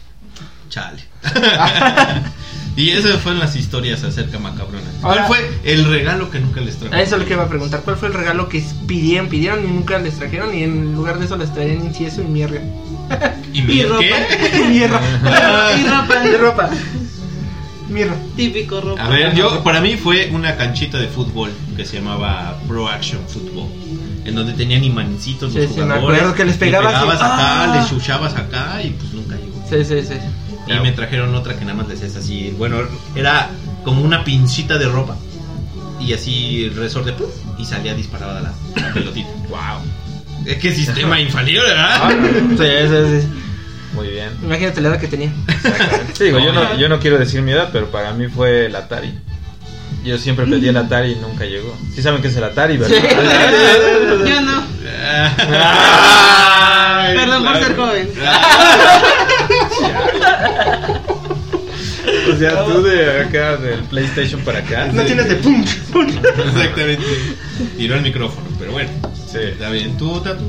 Chale. 0.71 1.03
y 2.77 2.91
esas 2.91 3.21
fueron 3.21 3.39
las 3.41 3.55
historias 3.55 4.03
acerca 4.03 4.33
de 4.33 4.39
Macabrona. 4.41 4.81
¿Cuál 5.01 5.19
Ahora- 5.19 5.27
fue 5.29 5.51
el 5.65 5.85
regalo 5.85 6.31
que 6.31 6.41
nunca 6.41 6.61
les 6.61 6.77
trajo? 6.77 6.95
A 6.95 7.01
eso 7.03 7.15
es 7.17 7.23
lo 7.23 7.29
que 7.29 7.35
iba 7.35 7.45
a 7.45 7.49
preguntar. 7.49 7.83
¿Cuál 7.83 7.97
fue 7.97 8.09
el 8.09 8.15
regalo 8.15 8.49
que 8.49 8.65
pidieron, 8.89 9.29
pidieron 9.29 9.65
y 9.65 9.69
nunca 9.69 9.99
les 9.99 10.15
trajeron? 10.19 10.53
Y 10.55 10.63
en 10.65 10.95
lugar 10.95 11.19
de 11.19 11.27
eso 11.27 11.37
les 11.37 11.53
traían 11.53 11.85
incienso 11.85 12.23
y 12.23 12.25
mierda. 12.25 12.59
¿Y 13.53 13.63
mi 13.63 13.75
Y 13.81 13.83
ropa. 13.85 14.01
qué? 14.01 14.65
Mierda. 14.69 15.01
Y 15.79 15.87
ropa. 15.87 16.27
Y 16.27 16.37
ropa. 16.37 16.71
Mirra. 17.91 18.15
Típico 18.35 18.81
ropa. 18.81 19.05
A 19.05 19.09
ver, 19.11 19.35
yo 19.35 19.63
para 19.63 19.81
mí 19.81 19.97
fue 19.97 20.31
una 20.33 20.57
canchita 20.57 20.99
de 20.99 21.07
fútbol 21.07 21.53
que 21.77 21.85
se 21.85 21.99
llamaba 21.99 22.59
Pro 22.67 22.89
Action 22.89 23.21
Football. 23.29 23.69
En 24.25 24.35
donde 24.35 24.53
tenían 24.55 24.83
imancitos 24.85 25.53
los 25.53 25.63
Sí, 25.65 25.69
sí, 25.69 25.81
me 25.81 25.85
jugadores. 25.85 26.19
acuerdo 26.21 26.35
que 26.35 26.45
les 26.47 26.55
Le 26.55 26.59
pegabas 26.67 26.93
y- 26.93 26.95
pegabas 26.95 27.17
acá, 27.21 27.63
¡Ah! 27.65 27.77
les 27.77 27.89
chuchabas 27.91 28.35
acá 28.35 28.83
y 28.83 28.91
pues 28.91 29.13
nunca 29.13 29.37
llegó. 29.37 29.63
Sí, 29.69 29.85
sí, 29.85 30.03
sí. 30.07 30.15
Y 30.67 30.81
me 30.81 30.93
trajeron 30.93 31.35
otra 31.35 31.55
que 31.59 31.65
nada 31.65 31.75
más 31.77 31.89
le 31.89 31.95
hacías 31.95 32.17
así. 32.17 32.55
Bueno, 32.57 32.79
era 33.15 33.51
como 33.85 34.01
una 34.03 34.25
pincita 34.25 34.79
de 34.79 34.87
ropa. 34.89 35.17
Y 36.01 36.13
así 36.15 36.65
el 36.65 36.75
resorte 36.75 37.13
¡puf! 37.13 37.29
y 37.59 37.65
salía 37.65 37.95
disparada 37.95 38.41
la, 38.41 38.53
la 38.83 38.93
pelotita. 38.95 39.29
¡Wow! 39.49 39.83
Es 40.47 40.57
que 40.59 40.73
sistema 40.75 41.21
infalible, 41.21 41.63
Ah, 41.77 42.09
¿verdad? 42.09 42.43
Sí, 42.51 42.89
sí, 42.89 43.21
sí. 43.23 43.29
Muy 43.95 44.09
bien. 44.09 44.31
Imagínate 44.43 44.81
la 44.81 44.89
edad 44.89 44.99
que 45.01 45.07
tenía. 45.09 45.33
Sí, 46.15 46.25
digo, 46.25 46.39
yo 46.41 46.53
no, 46.53 46.77
yo 46.77 46.89
no 46.89 46.99
quiero 46.99 47.17
decir 47.19 47.43
mi 47.43 47.53
edad, 47.53 47.69
pero 47.73 47.91
para 47.91 48.13
mí 48.13 48.27
fue 48.29 48.67
el 48.67 48.75
Atari. 48.77 49.15
Yo 50.05 50.19
siempre 50.19 50.47
pedí 50.47 50.69
el 50.69 50.77
Atari 50.77 51.13
y 51.13 51.15
nunca 51.17 51.45
llegó. 51.47 51.75
Sí 51.95 52.03
saben 52.03 52.21
que 52.21 52.29
es 52.29 52.37
el 52.37 52.45
Atari, 52.45 52.77
¿verdad? 52.77 52.95
Yo 54.27 54.41
no. 54.43 54.63
Ay, 55.67 57.17
Perdón 57.17 57.45
por 57.45 57.57
ser 57.57 57.77
joven. 57.77 58.11
O 62.33 62.37
sea, 62.37 62.65
tú 62.65 62.83
de 62.83 63.23
acá, 63.23 63.57
del 63.57 63.81
PlayStation 63.85 64.41
para 64.43 64.59
acá. 64.61 64.89
No 64.93 65.03
tienes 65.03 65.29
de 65.29 65.37
pum. 65.37 65.65
pum. 65.93 66.07
Exactamente. 66.09 67.05
Tiró 67.77 67.97
el 67.97 68.03
micrófono, 68.03 68.47
pero 68.59 68.73
bueno. 68.73 68.91
Sí. 69.31 69.39
Está 69.39 69.71
bien. 69.71 69.97
¿Tú, 69.97 70.21
Tatu? 70.21 70.45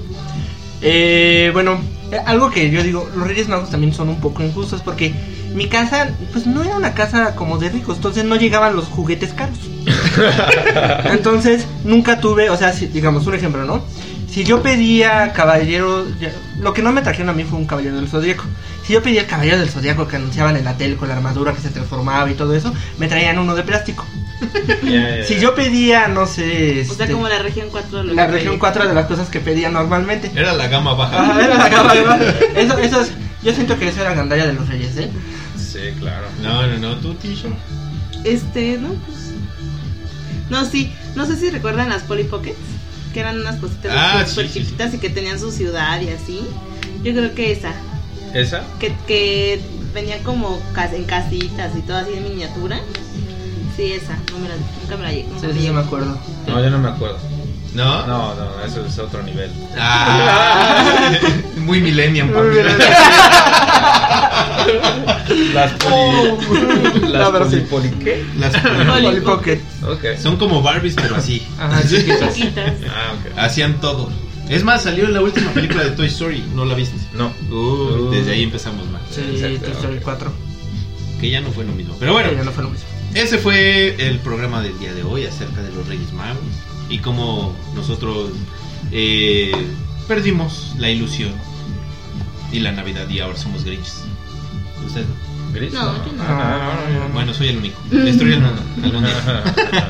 Eh, 0.82 1.50
bueno, 1.54 1.80
eh, 2.12 2.20
algo 2.26 2.50
que 2.50 2.70
yo 2.70 2.84
digo, 2.84 3.10
los 3.16 3.28
Reyes 3.28 3.48
Magos 3.48 3.70
también 3.72 3.94
son 3.94 4.10
un 4.10 4.20
poco 4.20 4.44
injustos 4.44 4.82
porque 4.82 5.14
mi 5.56 5.68
casa, 5.68 6.10
pues 6.34 6.46
no 6.46 6.64
era 6.64 6.76
una 6.76 6.94
casa 6.94 7.34
como 7.36 7.58
de 7.58 7.70
ricos, 7.70 7.98
entonces 7.98 8.24
no 8.26 8.36
llegaban 8.36 8.76
los 8.76 8.86
juguetes 8.86 9.34
caros. 9.34 9.58
Entonces 11.06 11.66
nunca 11.84 12.20
tuve, 12.20 12.50
o 12.50 12.58
sea, 12.58 12.74
si- 12.74 12.88
digamos 12.88 13.26
un 13.28 13.36
ejemplo, 13.36 13.64
¿no? 13.66 13.84
Si 14.30 14.44
yo 14.44 14.62
pedía 14.62 15.32
caballero, 15.34 16.06
ya- 16.20 16.32
lo 16.60 16.74
que 16.74 16.82
no 16.82 16.92
me 16.92 17.02
trajeron 17.02 17.30
a 17.30 17.34
mí 17.34 17.44
fue 17.44 17.58
un 17.58 17.66
caballero 17.68 17.96
del 17.96 18.08
zodiaco. 18.10 18.44
Si 18.86 18.94
yo 18.94 19.02
pedía 19.02 19.22
el 19.22 19.28
caballero 19.28 19.58
del 19.60 19.70
zodiaco 19.70 20.08
que 20.08 20.18
anunciaban 20.18 20.58
en 20.58 20.66
la 20.66 20.76
tele 20.78 20.96
con 20.98 21.08
la 21.08 21.16
armadura 21.16 21.54
que 21.54 21.62
se 21.62 21.70
transformaba 21.70 22.30
y 22.30 22.34
todo 22.34 22.54
eso, 22.54 22.74
me 22.98 23.08
traían 23.08 23.40
uno 23.40 23.56
de 23.56 23.64
plástico. 23.64 24.06
Si 25.28 25.40
yo 25.40 25.56
pedía, 25.56 26.08
no 26.10 26.26
sé, 26.28 26.82
O 26.90 26.94
sea, 26.94 27.06
este, 27.06 27.14
como 27.14 27.28
la 27.30 27.40
región 27.40 27.68
4. 27.72 28.04
lo 28.04 28.14
la 28.14 28.26
que 28.28 28.32
región 28.34 28.54
pedí. 28.54 28.60
4 28.60 28.88
de 28.88 28.94
las 28.94 29.06
cosas 29.06 29.30
que 29.30 29.40
pedía 29.40 29.70
normalmente. 29.70 30.30
Era 30.36 30.54
la 30.54 30.68
gama 30.68 30.94
baja. 30.94 31.42
Era 31.44 31.56
la 31.58 31.70
gama 31.70 31.94
de- 32.18 32.34
Eso, 32.62 32.78
eso 32.78 33.02
es, 33.02 33.12
yo 33.44 33.54
siento 33.54 33.80
que 33.80 33.88
eso 33.88 34.02
era 34.02 34.14
gandalla 34.14 34.46
de 34.46 34.54
los 34.54 34.68
reyes, 34.68 34.96
¿eh? 34.98 35.10
Sí, 35.94 36.00
claro. 36.00 36.28
No, 36.42 36.66
no, 36.68 36.78
no. 36.78 36.96
¿Tú, 36.98 37.14
Tisho? 37.16 37.50
Este, 38.24 38.78
no, 38.78 38.90
pues. 38.90 39.32
No, 40.50 40.66
sí. 40.66 40.92
No 41.16 41.26
sé 41.26 41.36
si 41.36 41.50
recuerdan 41.50 41.90
las 41.90 42.04
Polly 42.04 42.24
Pockets. 42.26 42.58
Que 43.14 43.22
eran 43.22 43.40
unas 43.40 43.56
cositas 43.58 43.94
Ah, 43.96 44.26
súper 44.28 44.48
sí, 44.48 44.54
sí, 44.54 44.60
sí. 44.60 44.66
chiquitas 44.66 44.94
y 44.94 44.98
que 44.98 45.10
tenían 45.10 45.40
su 45.40 45.52
ciudad 45.52 46.02
y 46.02 46.10
así. 46.10 46.42
Yo 47.04 47.14
creo 47.14 47.34
que 47.34 47.52
esa. 47.52 47.74
¿Esa? 48.34 48.64
Que, 48.80 48.94
que 49.08 49.62
venía 49.94 50.22
como 50.24 50.60
en 50.94 51.04
casitas 51.06 51.72
y 51.78 51.82
todo 51.82 51.98
así 51.98 52.12
en 52.14 52.24
miniatura. 52.24 52.80
Sí, 53.78 53.92
esa, 53.94 54.18
no 54.32 54.40
me 54.40 54.50
la, 54.50 54.56
nunca 54.82 54.98
me 54.98 55.04
la 55.04 55.12
llegué. 55.12 55.28
Sí, 55.40 55.48
sí, 55.60 55.66
yo 55.66 55.74
me 55.74 55.82
acuerdo. 55.82 56.18
No, 56.48 56.62
yo 56.62 56.70
no 56.70 56.80
me 56.80 56.90
acuerdo. 56.90 57.18
¿No? 57.76 58.08
No, 58.08 58.34
no, 58.36 58.64
eso 58.66 58.86
es 58.86 58.98
otro 59.00 59.22
nivel. 59.24 59.52
Ah, 59.78 61.12
muy 61.58 61.82
millennium, 61.82 62.32
Muy 62.32 62.50
bien. 62.50 62.66
Las 65.54 65.72
poli... 65.74 67.10
La 67.12 67.20
Las 67.30 67.30
poli... 67.48 67.62
poli 67.62 67.90
¿qué? 68.04 68.26
Las- 68.40 68.56
Polly 68.58 69.22
Pocket. 69.22 69.60
Ok. 69.84 70.18
son 70.22 70.38
como 70.38 70.62
Barbies, 70.62 70.96
pero 70.96 71.16
así. 71.16 71.46
Ajá, 71.60 71.82
chiquitas. 71.88 72.34
Chiquitas. 72.34 72.74
Ah, 72.90 73.14
ok. 73.14 73.38
Hacían 73.38 73.80
todo. 73.82 74.10
Es 74.50 74.64
más, 74.64 74.84
salió 74.84 75.06
en 75.06 75.14
la 75.14 75.22
última 75.22 75.52
película 75.52 75.84
de 75.84 75.92
Toy 75.92 76.08
Story. 76.08 76.44
¿No 76.54 76.66
la 76.66 76.76
viste? 76.76 76.96
No. 77.14 77.34
Uh, 77.54 78.10
desde 78.12 78.32
ahí 78.34 78.44
empezamos 78.44 78.88
mal. 78.90 79.02
Sí, 79.12 79.22
Exacto, 79.34 79.66
Toy 79.66 79.72
Story 79.74 79.98
ok. 79.98 80.04
4. 80.04 80.34
Que 81.20 81.30
ya 81.30 81.42
no 81.42 81.52
fue 81.52 81.66
lo 81.66 81.74
mismo. 81.74 81.96
Pero 82.00 82.14
bueno, 82.14 82.32
Ya 82.32 82.44
no 82.44 82.52
fue 82.52 82.64
lo 82.64 82.70
mismo. 82.70 82.86
ese 83.14 83.38
fue 83.38 83.96
el 84.08 84.20
programa 84.20 84.62
del 84.62 84.78
día 84.80 84.94
de 84.94 85.04
hoy 85.04 85.26
acerca 85.26 85.62
de 85.62 85.72
los 85.74 85.88
Reyes 85.88 86.14
Magos. 86.14 86.38
Y 86.90 87.00
cómo 87.00 87.54
nosotros 87.76 88.30
eh, 88.92 89.52
perdimos 90.08 90.74
la 90.78 90.90
ilusión 90.90 91.32
y 92.52 92.60
la 92.60 92.72
Navidad 92.72 93.10
y 93.10 93.20
ahora 93.20 93.38
somos 93.38 93.64
Grinches. 93.64 94.04
¿Usted? 94.86 95.04
¿Gris? 95.54 95.74
No, 95.74 95.96
yo 96.06 96.12
no. 96.14 96.24
Ah, 96.24 96.74
no, 96.90 96.94
no, 97.00 97.08
no. 97.08 97.14
Bueno, 97.14 97.34
soy 97.34 97.48
el 97.50 97.58
único. 97.58 97.80
Mundo 97.90 98.62
algún 98.84 99.04
día. 99.04 99.44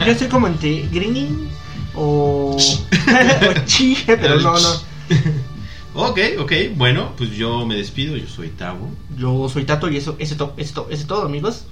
Yo 0.05 0.11
estoy 0.11 0.27
como 0.27 0.47
entre 0.47 0.87
Greening 0.91 1.49
o. 1.95 2.55
o 2.57 3.65
Chi, 3.65 3.97
pero 4.05 4.39
no, 4.39 4.53
no. 4.59 4.69
Ok, 5.97 6.19
ok. 6.39 6.51
Bueno, 6.75 7.13
pues 7.17 7.31
yo 7.31 7.65
me 7.65 7.75
despido. 7.75 8.17
Yo 8.17 8.27
soy 8.27 8.49
Tavo. 8.49 8.91
Yo 9.17 9.47
soy 9.47 9.63
Tato 9.63 9.89
y 9.89 9.95
eso, 9.95 10.17
ese, 10.19 10.35
to, 10.35 10.53
ese 10.57 11.05
todo, 11.05 11.21
amigos. 11.23 11.63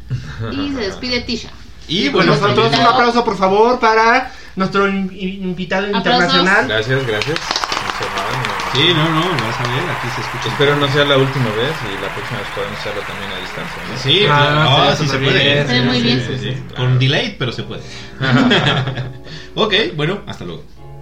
Y 0.51 0.69
se 0.71 0.79
despide 0.79 1.19
Tisha. 1.21 1.49
Y 1.89 2.07
Bueno, 2.07 2.31
bueno, 2.31 2.31
nosotros 2.41 2.65
un 2.67 2.71
también- 2.71 2.93
aplauso, 2.93 3.25
por 3.25 3.37
favor, 3.37 3.79
para 3.81 4.31
nuestro 4.55 4.87
in- 4.87 5.11
in- 5.17 5.43
invitado 5.43 5.87
Aplausos. 5.87 6.07
internacional. 6.35 6.67
Gracias, 6.67 7.07
gracias. 7.07 7.39
Sí, 8.73 8.91
no, 8.95 9.07
no, 9.07 9.21
vas 9.21 9.59
a 9.59 9.63
ver, 9.63 9.89
aquí 9.91 10.07
se 10.15 10.21
escucha. 10.21 10.49
Espero 10.49 10.75
no 10.75 10.87
sea 10.87 11.05
la 11.05 11.15
última 11.17 11.45
vez 11.51 11.71
y 11.87 12.01
la 12.01 12.09
próxima 12.13 12.39
vez 12.39 12.47
podemos 12.55 12.79
hacerlo 12.79 13.01
también 13.03 13.31
a 13.31 13.37
distancia. 13.39 13.81
¿no? 13.87 13.97
Sí, 13.99 14.25
Ah, 14.27 14.65
claro. 14.65 14.91
Estaría 14.91 14.95
sí 14.95 15.07
se 15.07 15.17
puede. 15.19 15.43
bien. 15.53 15.67
Se 15.67 15.73
ve 15.73 15.81
muy 15.81 16.01
bien. 16.01 16.25
Sí, 16.27 16.37
sí, 16.39 16.75
Con 16.75 16.97
delay, 16.99 17.35
pero 17.37 17.51
se 17.51 17.63
puede. 17.63 17.81
ok, 19.55 19.73
bueno, 19.95 20.21
hasta 20.25 20.43
luego. 20.45 20.63